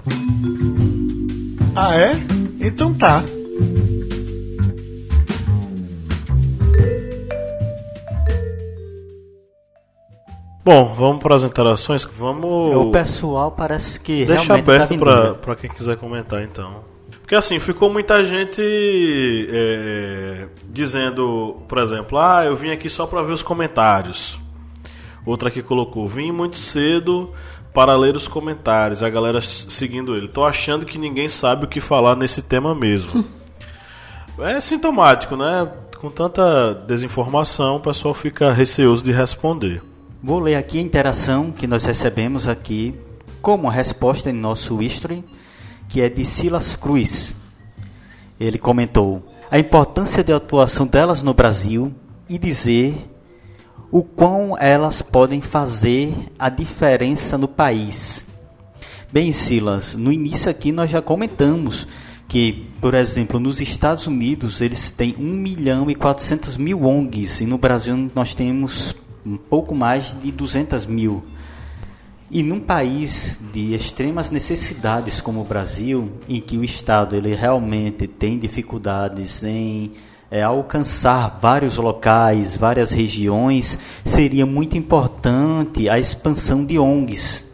[1.75, 2.13] Ah, é?
[2.59, 3.23] Então tá.
[10.65, 12.03] Bom, vamos para as interações.
[12.03, 12.75] Vamos.
[12.75, 15.55] O pessoal parece que Deixa realmente tá aberto vindo, pra, né?
[15.61, 16.96] quem quiser comentar, então.
[17.27, 18.61] Porque assim, ficou muita gente
[19.51, 24.39] é, dizendo, por exemplo, ah, eu vim aqui só pra ver os comentários.
[25.25, 27.33] Outra aqui colocou, vim muito cedo
[27.73, 29.03] para ler os comentários.
[29.03, 30.29] A galera seguindo ele.
[30.29, 33.25] Tô achando que ninguém sabe o que falar nesse tema mesmo.
[34.39, 35.69] é sintomático, né?
[35.99, 39.83] Com tanta desinformação, o pessoal fica receoso de responder.
[40.23, 42.95] Vou ler aqui a interação que nós recebemos aqui
[43.41, 45.25] como resposta em nosso history,
[45.87, 47.33] que é de Silas Cruz.
[48.39, 51.93] Ele comentou a importância de atuação delas no Brasil
[52.29, 52.95] e dizer
[53.91, 58.25] o quão elas podem fazer a diferença no país.
[59.11, 61.87] Bem, Silas, no início aqui nós já comentamos
[62.27, 67.45] que, por exemplo, nos Estados Unidos eles têm 1 milhão e 400 mil ONGs e
[67.45, 68.95] no Brasil nós temos
[69.25, 71.23] um pouco mais de 200 mil.
[72.29, 78.05] E num país de extremas necessidades como o Brasil, em que o Estado ele realmente
[78.05, 79.93] tem dificuldades em
[80.29, 87.45] é, alcançar vários locais, várias regiões, seria muito importante a expansão de ONGs.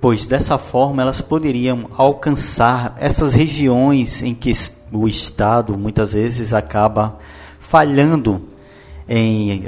[0.00, 4.50] Pois dessa forma elas poderiam alcançar essas regiões em que
[4.90, 7.18] o Estado muitas vezes acaba
[7.58, 8.53] falhando
[9.08, 9.66] em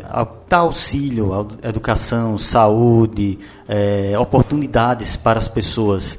[0.49, 6.19] dar auxílio, à educação, saúde, eh, oportunidades para as pessoas.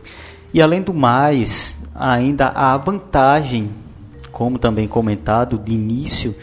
[0.53, 3.71] E além do mais, ainda há a vantagem,
[4.31, 6.35] como também comentado de início,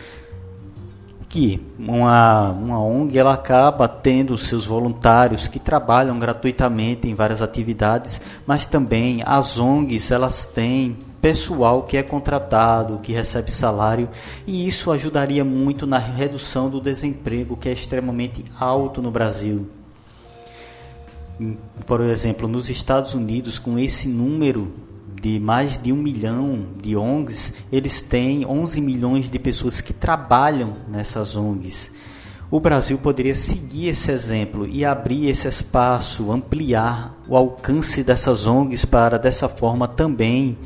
[1.29, 8.21] que uma, uma ONG ela acaba tendo seus voluntários que trabalham gratuitamente em várias atividades,
[8.47, 14.11] mas também as ONGs elas têm pessoal que é contratado, que recebe salário,
[14.47, 19.67] e isso ajudaria muito na redução do desemprego, que é extremamente alto no Brasil.
[21.87, 24.71] Por exemplo, nos Estados Unidos, com esse número
[25.19, 30.77] de mais de um milhão de ONGs, eles têm 11 milhões de pessoas que trabalham
[30.87, 31.91] nessas ONGs.
[32.51, 38.85] O Brasil poderia seguir esse exemplo e abrir esse espaço, ampliar o alcance dessas ONGs
[38.85, 40.59] para dessa forma também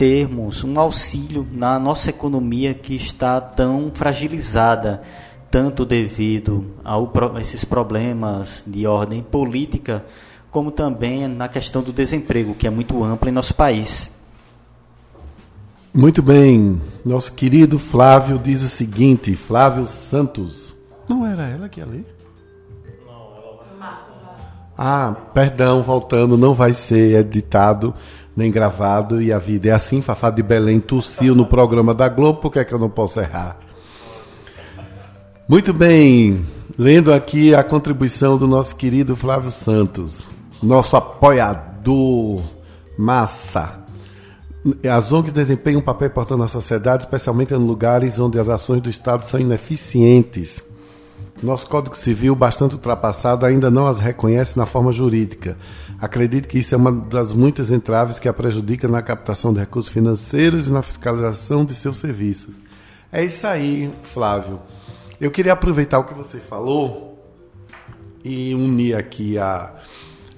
[0.00, 5.02] termos um auxílio na nossa economia que está tão fragilizada,
[5.50, 6.98] tanto devido a
[7.38, 10.02] esses problemas de ordem política
[10.50, 14.10] como também na questão do desemprego, que é muito ampla em nosso país.
[15.92, 16.80] Muito bem.
[17.04, 20.74] Nosso querido Flávio diz o seguinte: Flávio Santos.
[21.06, 22.06] Não era ela que ia ler?
[23.06, 24.00] Não, ela
[24.78, 27.94] Ah, perdão, voltando, não vai ser editado
[28.36, 30.00] nem gravado e a vida é assim.
[30.00, 33.20] Fafá de Belém tossiu no programa da Globo, por que é que eu não posso
[33.20, 33.58] errar?
[35.48, 36.44] Muito bem,
[36.78, 40.28] lendo aqui a contribuição do nosso querido Flávio Santos
[40.62, 42.42] nosso apoiador
[42.96, 43.80] massa.
[44.90, 48.90] As ONGs desempenham um papel importante na sociedade, especialmente em lugares onde as ações do
[48.90, 50.62] Estado são ineficientes.
[51.42, 55.56] Nosso Código Civil, bastante ultrapassado, ainda não as reconhece na forma jurídica.
[56.00, 59.92] Acredito que isso é uma das muitas entraves que a prejudica na captação de recursos
[59.92, 62.54] financeiros e na fiscalização de seus serviços.
[63.12, 64.60] É isso aí, Flávio.
[65.20, 67.22] Eu queria aproveitar o que você falou
[68.24, 69.74] e unir aqui a,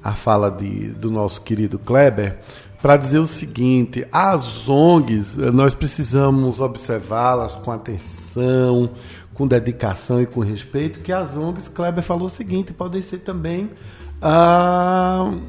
[0.02, 2.38] a fala de, do nosso querido Kleber
[2.80, 8.90] para dizer o seguinte: as ONGs, nós precisamos observá-las com atenção,
[9.32, 13.70] com dedicação e com respeito, que as ONGs, Kleber falou o seguinte, podem ser também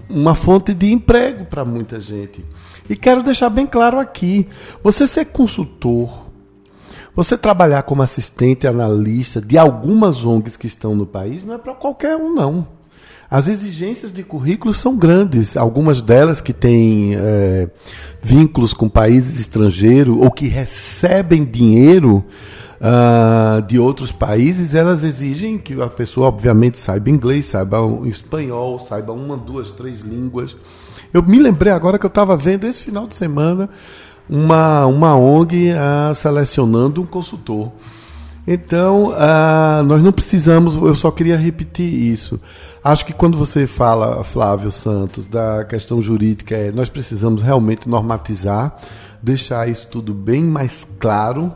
[0.10, 2.44] uma fonte de emprego para muita gente.
[2.90, 4.48] E quero deixar bem claro aqui:
[4.84, 6.26] você ser consultor,
[7.16, 11.74] você trabalhar como assistente analista de algumas ONGs que estão no país, não é para
[11.74, 12.68] qualquer um, não.
[13.30, 17.68] As exigências de currículo são grandes, algumas delas que têm é,
[18.22, 22.24] vínculos com países estrangeiros ou que recebem dinheiro
[22.84, 29.14] uh, de outros países, elas exigem que a pessoa, obviamente, saiba inglês, saiba espanhol, saiba
[29.14, 30.56] uma, duas, três línguas.
[31.14, 33.70] Eu me lembrei agora que eu estava vendo esse final de semana
[34.30, 37.72] uma, uma ONG uh, selecionando um consultor.
[38.46, 42.40] Então, uh, nós não precisamos, eu só queria repetir isso.
[42.84, 48.76] Acho que quando você fala, Flávio Santos, da questão jurídica, é, nós precisamos realmente normatizar,
[49.22, 51.54] deixar isso tudo bem mais claro,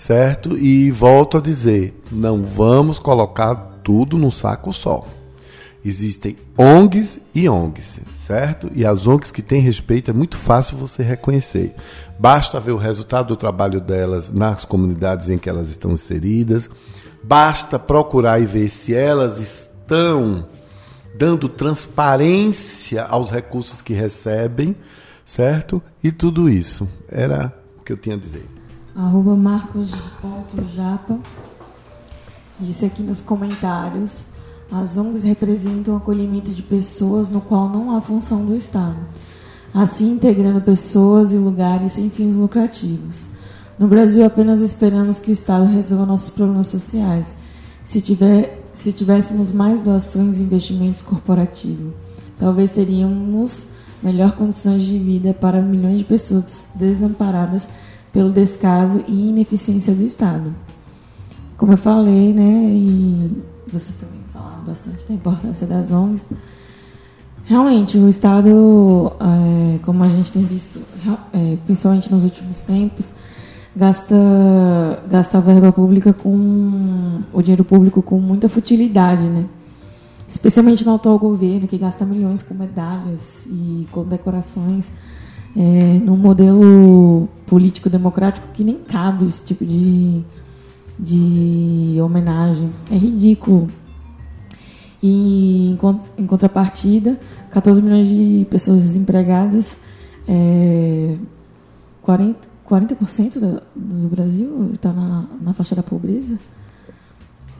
[0.00, 0.56] certo?
[0.56, 5.04] E volto a dizer, não vamos colocar tudo num saco só.
[5.84, 8.70] Existem ONGs e ONGs, certo?
[8.74, 11.74] E as ONGs que têm respeito é muito fácil você reconhecer.
[12.18, 16.70] Basta ver o resultado do trabalho delas nas comunidades em que elas estão inseridas.
[17.22, 20.46] Basta procurar e ver se elas estão
[21.14, 24.74] dando transparência aos recursos que recebem,
[25.26, 25.82] certo?
[26.02, 26.88] E tudo isso.
[27.06, 28.59] Era o que eu tinha a dizer.
[28.94, 31.18] Arroba Marcos.japa
[32.58, 34.24] disse aqui nos comentários
[34.70, 38.96] as ONGs representam o acolhimento de pessoas no qual não há função do Estado,
[39.74, 43.26] assim integrando pessoas e lugares sem fins lucrativos.
[43.78, 47.36] No Brasil, apenas esperamos que o Estado resolva nossos problemas sociais.
[47.84, 51.92] Se, tiver, se tivéssemos mais doações e investimentos corporativos,
[52.38, 53.66] talvez teríamos
[54.02, 57.68] melhor condições de vida para milhões de pessoas desamparadas
[58.12, 60.54] pelo descaso e ineficiência do Estado.
[61.56, 64.20] Como eu falei, né, e vocês também
[64.70, 66.26] bastante da importância das ONGs.
[67.44, 70.80] Realmente, o Estado, é, como a gente tem visto,
[71.32, 73.14] é, principalmente nos últimos tempos,
[73.74, 74.14] gasta,
[75.08, 79.46] gasta a verba pública com o dinheiro público com muita futilidade, né?
[80.28, 84.92] Especialmente no atual governo, que gasta milhões com medalhas e com decorações,
[85.56, 90.22] é, num modelo político democrático que nem cabe esse tipo de,
[90.98, 92.70] de homenagem.
[92.90, 93.68] É ridículo
[95.02, 95.76] e,
[96.18, 97.18] em contrapartida,
[97.50, 99.76] 14 milhões de pessoas desempregadas,
[100.28, 101.16] é,
[102.06, 102.94] 40%, 40
[103.40, 106.38] do, do Brasil está na, na faixa da pobreza.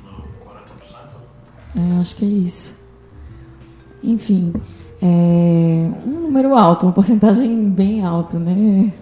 [0.05, 0.23] Não,
[1.77, 1.97] 40%?
[1.97, 2.77] É, acho que é isso.
[4.03, 4.53] Enfim,
[5.03, 8.93] é um número alto, uma porcentagem bem alta, né?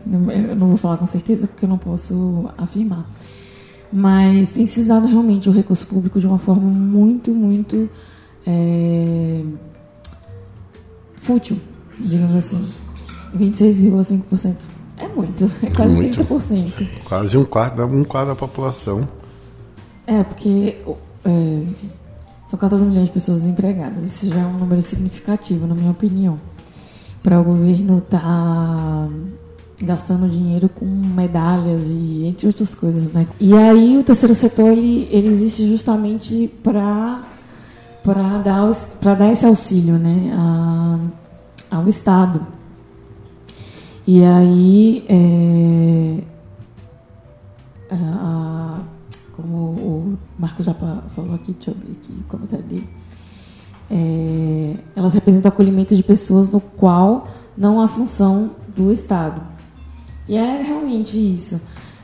[0.49, 3.07] Eu não vou falar com certeza porque eu não posso afirmar.
[3.93, 7.89] Mas tem se usado realmente o recurso público de uma forma muito, muito
[8.47, 9.43] é,
[11.17, 11.59] fútil,
[11.99, 12.61] digamos assim.
[13.37, 14.57] 26,5%.
[14.97, 16.25] É muito, é quase Muito.
[16.25, 16.89] 30%.
[17.05, 19.07] Quase um quarto, da- um quarto da população.
[20.07, 20.77] É, porque
[21.25, 21.91] é, enfim,
[22.49, 24.05] são 14 milhões de pessoas desempregadas.
[24.07, 26.39] Isso já é um número significativo, na minha opinião.
[27.23, 29.09] Para o governo estar
[29.81, 33.27] gastando dinheiro com medalhas e entre outras coisas, né?
[33.39, 37.23] E aí o terceiro setor ele, ele existe justamente para
[38.03, 40.99] para dar para dar esse auxílio, né, a-
[41.77, 42.47] ao Estado.
[44.07, 46.19] E aí é,
[47.95, 47.95] a-
[49.41, 52.89] como o Marcos já falou aqui, deixa eu abrir aqui o comentário dele.
[53.89, 59.41] É, elas representam o acolhimento de pessoas no qual não há função do Estado.
[60.29, 61.61] E é realmente isso.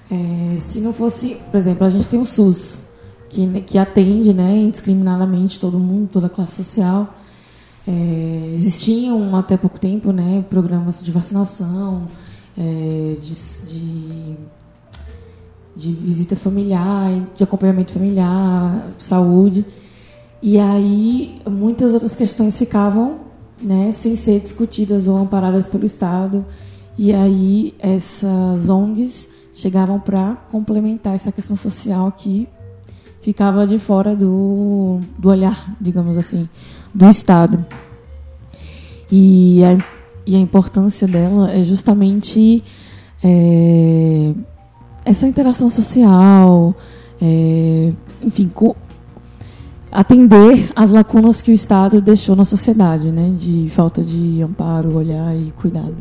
[0.09, 2.81] É, se não fosse, por exemplo, a gente tem o SUS,
[3.29, 7.13] que, né, que atende né, indiscriminadamente todo mundo, toda a classe social.
[7.87, 12.07] É, existiam até pouco tempo né, programas de vacinação,
[12.57, 13.35] é, de,
[13.67, 14.37] de
[15.77, 19.65] de visita familiar, de acompanhamento familiar, saúde.
[20.43, 23.21] E aí muitas outras questões ficavam
[23.63, 26.45] né, sem ser discutidas ou amparadas pelo Estado.
[26.97, 32.49] E aí essas ONGs chegavam para complementar essa questão social que
[33.23, 36.49] ficava de fora do, do olhar, digamos assim,
[36.95, 37.65] do Estado.
[39.11, 39.79] E a,
[40.27, 42.63] e a importância dela é justamente
[43.23, 44.35] é,
[45.05, 46.75] essa interação social,
[47.21, 47.93] é,
[48.23, 48.77] enfim, co-
[49.93, 55.37] atender às lacunas que o Estado deixou na sociedade, né, de falta de amparo, olhar
[55.37, 55.97] e cuidado.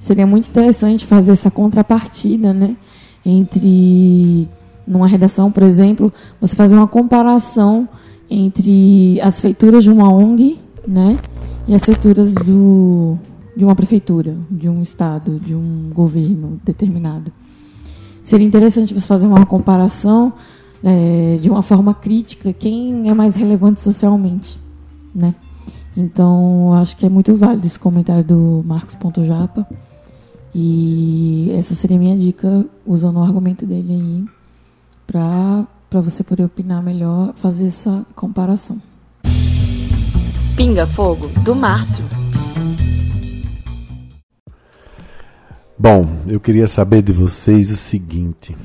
[0.00, 2.76] Seria muito interessante fazer essa contrapartida, né,
[3.24, 4.48] entre
[4.86, 7.86] numa redação, por exemplo, você fazer uma comparação
[8.30, 11.18] entre as feituras de uma ONG, né,
[11.66, 13.18] e as feituras do
[13.54, 17.32] de uma prefeitura, de um estado, de um governo determinado
[18.28, 20.34] seria interessante você fazer uma comparação
[20.84, 24.60] é, de uma forma crítica, quem é mais relevante socialmente,
[25.14, 25.34] né?
[25.96, 29.66] Então, acho que é muito válido esse comentário do Marcos.japa.
[30.54, 34.24] E essa seria a minha dica, usando o argumento dele aí,
[35.06, 38.80] para você poder opinar melhor, fazer essa comparação.
[40.54, 42.04] Pinga Fogo, do Márcio.
[45.80, 48.56] Bom, eu queria saber de vocês o seguinte: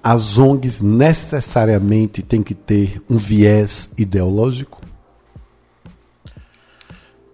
[0.00, 4.80] as ONGs necessariamente têm que ter um viés ideológico?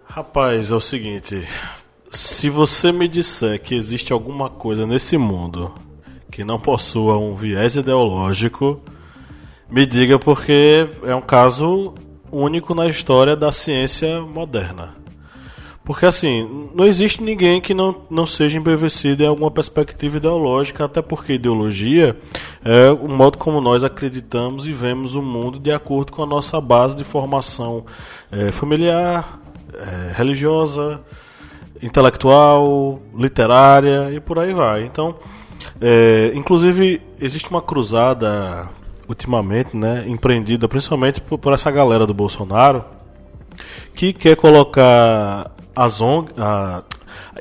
[0.06, 1.46] Rapaz, é o seguinte.
[2.10, 5.70] Se você me disser que existe alguma coisa nesse mundo
[6.30, 8.80] que não possua um viés ideológico,
[9.70, 11.92] me diga porque é um caso
[12.30, 15.01] único na história da ciência moderna.
[15.84, 21.02] Porque assim, não existe ninguém que não, não seja embevecido em alguma perspectiva ideológica, até
[21.02, 22.16] porque ideologia
[22.64, 26.60] é o modo como nós acreditamos e vemos o mundo de acordo com a nossa
[26.60, 27.84] base de formação
[28.30, 29.40] eh, familiar,
[29.74, 31.00] eh, religiosa,
[31.82, 34.84] intelectual, literária e por aí vai.
[34.84, 35.16] Então,
[35.80, 38.68] eh, inclusive, existe uma cruzada
[39.08, 42.84] ultimamente, né, empreendida principalmente por, por essa galera do Bolsonaro,
[43.94, 46.82] que quer colocar a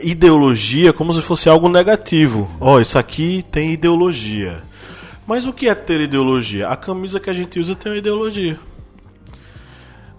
[0.01, 2.49] ideologia como se fosse algo negativo.
[2.59, 4.61] Ó, isso aqui tem ideologia.
[5.25, 6.67] Mas o que é ter ideologia?
[6.67, 8.59] A camisa que a gente usa tem uma ideologia.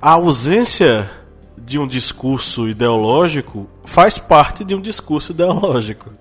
[0.01, 1.11] A ausência
[1.57, 6.13] de um discurso ideológico faz parte de um discurso ideológico.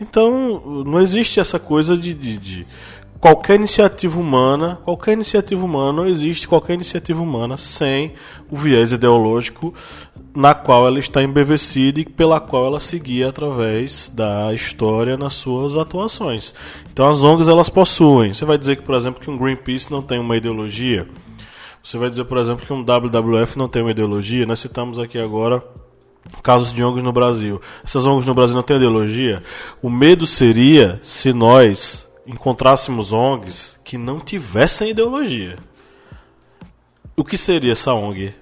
[0.00, 2.66] Então, não existe essa coisa de, de, de
[3.20, 8.14] qualquer iniciativa humana, qualquer iniciativa humana, não existe qualquer iniciativa humana sem
[8.50, 9.74] o viés ideológico
[10.34, 15.76] na qual ela está embevecida e pela qual ela seguia através da história nas suas
[15.76, 16.54] atuações.
[16.90, 18.32] Então as ONGs elas possuem.
[18.32, 21.06] Você vai dizer que, por exemplo, que um Greenpeace não tem uma ideologia?
[21.82, 24.46] Você vai dizer, por exemplo, que um WWF não tem uma ideologia?
[24.46, 25.62] Nós citamos aqui agora
[26.42, 27.60] casos de ONGs no Brasil.
[27.84, 29.42] Essas ONGs no Brasil não têm ideologia?
[29.82, 35.56] O medo seria se nós encontrássemos ONGs que não tivessem ideologia.
[37.16, 38.34] O que seria essa ONG?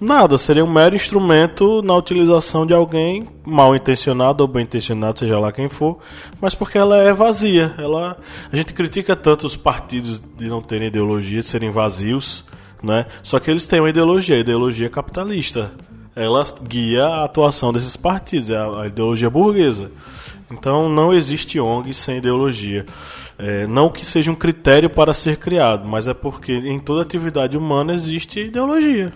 [0.00, 5.38] Nada, seria um mero instrumento na utilização de alguém mal intencionado ou bem intencionado, seja
[5.38, 5.98] lá quem for,
[6.40, 7.74] mas porque ela é vazia.
[7.76, 8.16] Ela,
[8.50, 12.46] a gente critica tanto os partidos de não terem ideologia, de serem vazios,
[12.82, 13.04] né?
[13.22, 15.70] Só que eles têm uma ideologia, a ideologia capitalista.
[16.16, 19.92] Ela guia a atuação desses partidos, é a, ideologia burguesa.
[20.50, 22.84] Então não existe ONG sem ideologia.
[23.38, 27.56] É, não que seja um critério para ser criado, mas é porque em toda atividade
[27.56, 29.12] humana existe ideologia.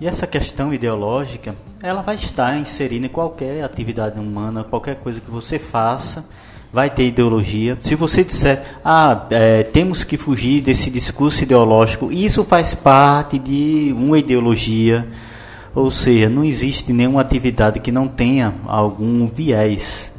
[0.00, 5.30] E essa questão ideológica, ela vai estar inserida em qualquer atividade humana, qualquer coisa que
[5.30, 6.24] você faça,
[6.72, 7.76] vai ter ideologia.
[7.80, 13.94] Se você disser, ah, é, temos que fugir desse discurso ideológico, isso faz parte de
[13.96, 15.06] uma ideologia.
[15.74, 20.09] Ou seja, não existe nenhuma atividade que não tenha algum viés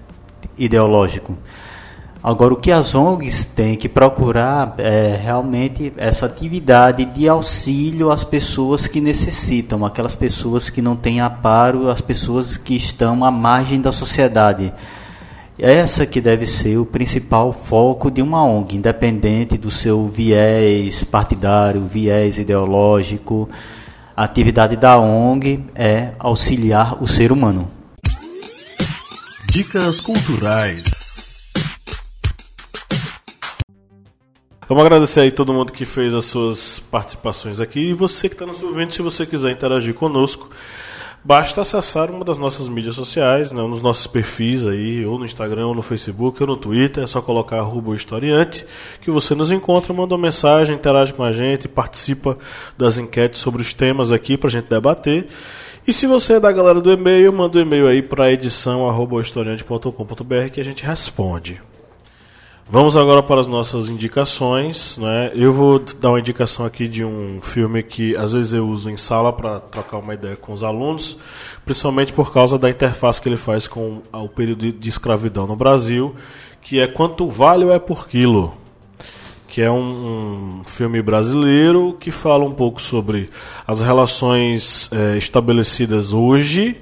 [0.57, 1.37] ideológico.
[2.23, 8.23] Agora, o que as ONGs têm que procurar é realmente essa atividade de auxílio às
[8.23, 13.81] pessoas que necessitam, aquelas pessoas que não têm aparo, as pessoas que estão à margem
[13.81, 14.71] da sociedade.
[15.57, 21.81] Essa que deve ser o principal foco de uma ONG, independente do seu viés partidário,
[21.81, 23.49] viés ideológico.
[24.15, 27.80] A atividade da ONG é auxiliar o ser humano.
[29.51, 31.51] Dicas culturais.
[34.65, 38.45] Vamos agradecer aí todo mundo que fez as suas participações aqui e você que está
[38.45, 40.49] nos ouvindo, se você quiser interagir conosco,
[41.21, 45.67] basta acessar uma das nossas mídias sociais, né, nos nossos perfis aí, ou no Instagram,
[45.67, 48.65] ou no Facebook, ou no Twitter, é só colocar arroba historiante,
[49.01, 52.37] que você nos encontra, manda uma mensagem, interage com a gente, participa
[52.77, 55.27] das enquetes sobre os temas aqui para a gente debater.
[55.87, 60.61] E se você é da galera do e-mail, manda um e-mail aí para edição@historiante.com.br que
[60.61, 61.59] a gente responde.
[62.69, 64.99] Vamos agora para as nossas indicações.
[64.99, 65.31] Né?
[65.33, 68.95] Eu vou dar uma indicação aqui de um filme que às vezes eu uso em
[68.95, 71.17] sala para trocar uma ideia com os alunos,
[71.65, 76.15] principalmente por causa da interface que ele faz com o período de escravidão no Brasil,
[76.61, 78.53] que é Quanto Vale é por Quilo,
[79.51, 83.29] que é um, um filme brasileiro que fala um pouco sobre
[83.67, 86.77] as relações é, estabelecidas hoje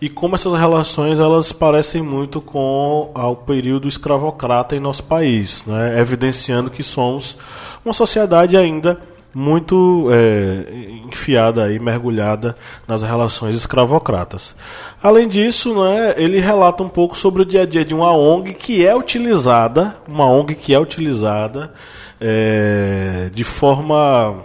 [0.00, 6.00] e como essas relações elas parecem muito com o período escravocrata em nosso país, né?
[6.00, 7.38] evidenciando que somos
[7.84, 8.98] uma sociedade ainda
[9.32, 10.64] muito é,
[11.06, 12.56] enfiada e mergulhada
[12.88, 14.56] nas relações escravocratas.
[15.00, 18.54] Além disso, né, ele relata um pouco sobre o dia a dia de uma ONG
[18.54, 21.72] que é utilizada, uma ONG que é utilizada
[22.20, 24.44] é, de forma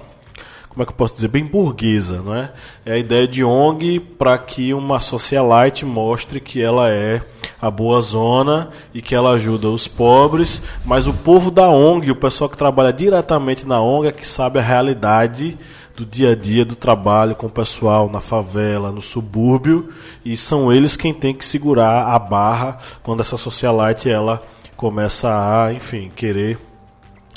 [0.74, 2.52] como é que eu posso dizer, bem burguesa, não é?
[2.84, 7.22] É a ideia de ONG para que uma socialite mostre que ela é
[7.62, 12.16] a boa zona e que ela ajuda os pobres, mas o povo da ONG, o
[12.16, 15.60] pessoal que trabalha diretamente na ONG é que sabe a realidade
[15.96, 19.90] do dia a dia do trabalho com o pessoal na favela, no subúrbio,
[20.26, 24.42] e são eles quem tem que segurar a barra quando essa socialite ela
[24.76, 26.58] começa a, enfim, querer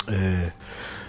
[0.07, 0.51] é,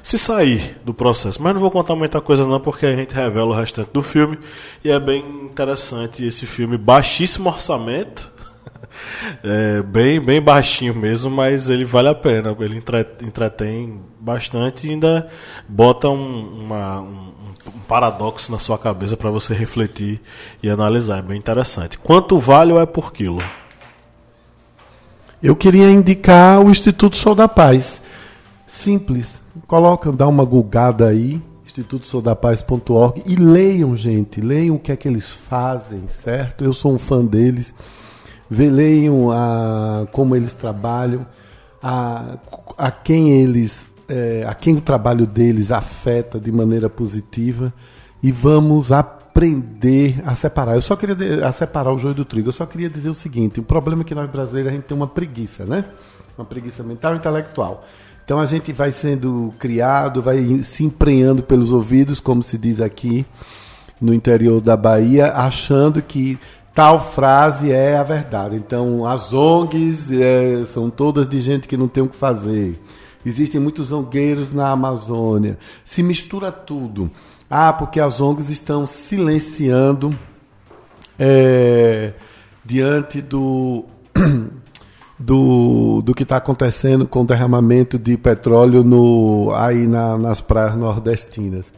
[0.02, 1.42] se sair do processo.
[1.42, 4.38] Mas não vou contar muita coisa não, porque a gente revela o restante do filme.
[4.84, 8.32] E é bem interessante esse filme, baixíssimo orçamento.
[9.44, 12.56] É bem, bem baixinho mesmo, mas ele vale a pena.
[12.58, 12.82] Ele
[13.22, 15.28] entretém bastante e ainda
[15.68, 17.32] bota um, uma, um,
[17.66, 20.20] um paradoxo na sua cabeça para você refletir
[20.62, 21.18] e analisar.
[21.18, 21.96] É bem interessante.
[21.96, 23.42] Quanto vale ou é por quilo?
[25.40, 28.00] Eu queria indicar o Instituto Sol da Paz.
[28.82, 35.08] Simples, Coloca, dá uma gulgada aí, institutosodapaz.org e leiam, gente, leiam o que é que
[35.08, 36.64] eles fazem, certo?
[36.64, 37.74] Eu sou um fã deles.
[38.50, 41.26] Leiam a, como eles trabalham,
[41.82, 42.38] a,
[42.78, 47.74] a quem eles, é, a quem o trabalho deles afeta de maneira positiva
[48.22, 50.76] e vamos aprender a separar.
[50.76, 52.48] Eu só queria a separar o joio do trigo.
[52.48, 54.96] Eu só queria dizer o seguinte: o problema é que nós brasileiros a gente tem
[54.96, 55.84] uma preguiça, né?
[56.38, 57.84] Uma preguiça mental e intelectual.
[58.28, 63.24] Então a gente vai sendo criado, vai se emprenhando pelos ouvidos, como se diz aqui
[63.98, 66.38] no interior da Bahia, achando que
[66.74, 68.54] tal frase é a verdade.
[68.54, 72.78] Então as ONGs é, são todas de gente que não tem o que fazer.
[73.24, 75.56] Existem muitos zongueiros na Amazônia.
[75.82, 77.10] Se mistura tudo.
[77.48, 80.14] Ah, porque as ONGs estão silenciando
[81.18, 82.12] é,
[82.62, 83.86] diante do
[85.18, 90.76] do, do que está acontecendo com o derramamento de petróleo no, aí na, nas praias
[90.76, 91.72] nordestinas.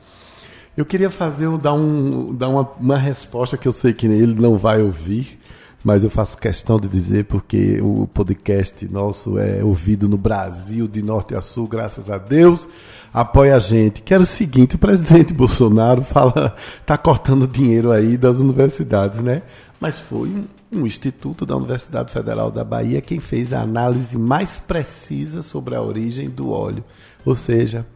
[0.77, 4.57] Eu queria fazer dar, um, dar uma, uma resposta que eu sei que ele não
[4.57, 5.39] vai ouvir,
[5.83, 11.03] mas eu faço questão de dizer porque o podcast nosso é ouvido no Brasil, de
[11.03, 12.69] norte a sul, graças a Deus.
[13.13, 14.03] Apoia a gente.
[14.03, 19.43] Que era o seguinte: o presidente Bolsonaro fala, está cortando dinheiro aí das universidades, né?
[19.81, 25.43] Mas foi um, instituto da Universidade Federal da Bahia quem fez a análise mais precisa
[25.43, 26.85] sobre a origem do óleo.
[27.25, 27.87] Ou seja,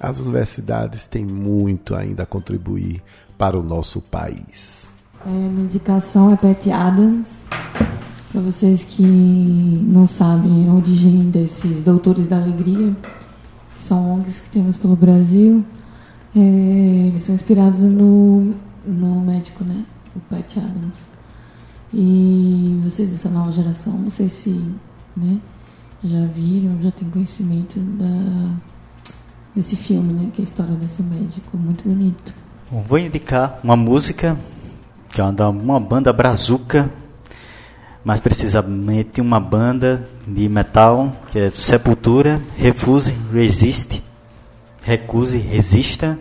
[0.00, 3.02] as universidades têm muito ainda a contribuir
[3.36, 4.86] para o nosso país.
[5.26, 7.44] É, minha indicação é Pat Adams.
[8.30, 12.94] Para vocês que não sabem a origem desses Doutores da Alegria,
[13.78, 15.64] que são ONGs que temos pelo Brasil,
[16.36, 18.54] é, eles são inspirados no,
[18.86, 19.84] no médico, né?
[20.14, 21.07] O Pat Adams.
[21.92, 24.50] E vocês dessa nova geração, não sei se
[25.16, 25.40] né,
[26.04, 28.54] já viram, já têm conhecimento da,
[29.54, 30.30] desse filme, né?
[30.32, 32.34] Que é a história desse médico, muito bonito.
[32.70, 34.38] Bom, vou indicar uma música
[35.08, 36.90] que é uma, uma banda brazuca,
[38.04, 44.02] mais precisamente uma banda de metal que é Sepultura, Refuse, Resist,
[44.82, 46.18] Recuse, Resista.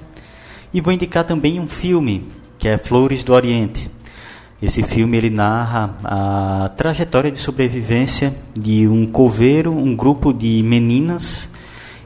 [0.73, 3.91] E vou indicar também um filme que é Flores do Oriente.
[4.59, 11.47] Esse filme ele narra a trajetória de sobrevivência de um coveiro, um grupo de meninas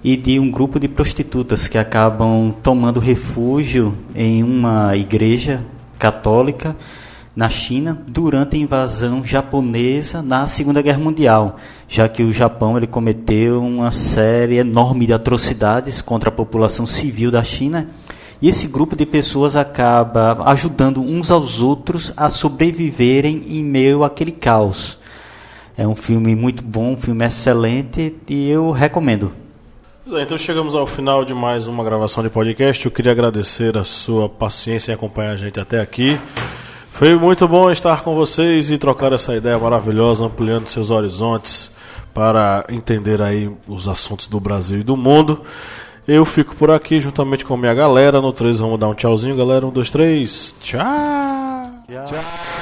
[0.03, 5.63] e de um grupo de prostitutas que acabam tomando refúgio em uma igreja
[5.97, 6.75] católica
[7.33, 11.55] na China durante a invasão japonesa na Segunda Guerra Mundial,
[11.87, 17.31] já que o Japão ele cometeu uma série enorme de atrocidades contra a população civil
[17.31, 17.87] da China.
[18.41, 24.31] E esse grupo de pessoas acaba ajudando uns aos outros a sobreviverem em meio àquele
[24.31, 24.97] caos.
[25.77, 29.31] É um filme muito bom, um filme excelente e eu recomendo.
[30.11, 32.83] É, então chegamos ao final de mais uma gravação de podcast.
[32.83, 36.19] Eu queria agradecer a sua paciência em acompanhar a gente até aqui.
[36.91, 41.71] Foi muito bom estar com vocês e trocar essa ideia maravilhosa, ampliando seus horizontes
[42.13, 45.41] para entender aí os assuntos do Brasil e do mundo.
[46.07, 48.21] Eu fico por aqui juntamente com a minha galera.
[48.21, 49.65] No 3 vamos dar um tchauzinho, galera.
[49.65, 50.55] 1, 2, 3.
[50.59, 50.81] Tchau!
[51.87, 52.07] Tchau.
[52.07, 52.60] Super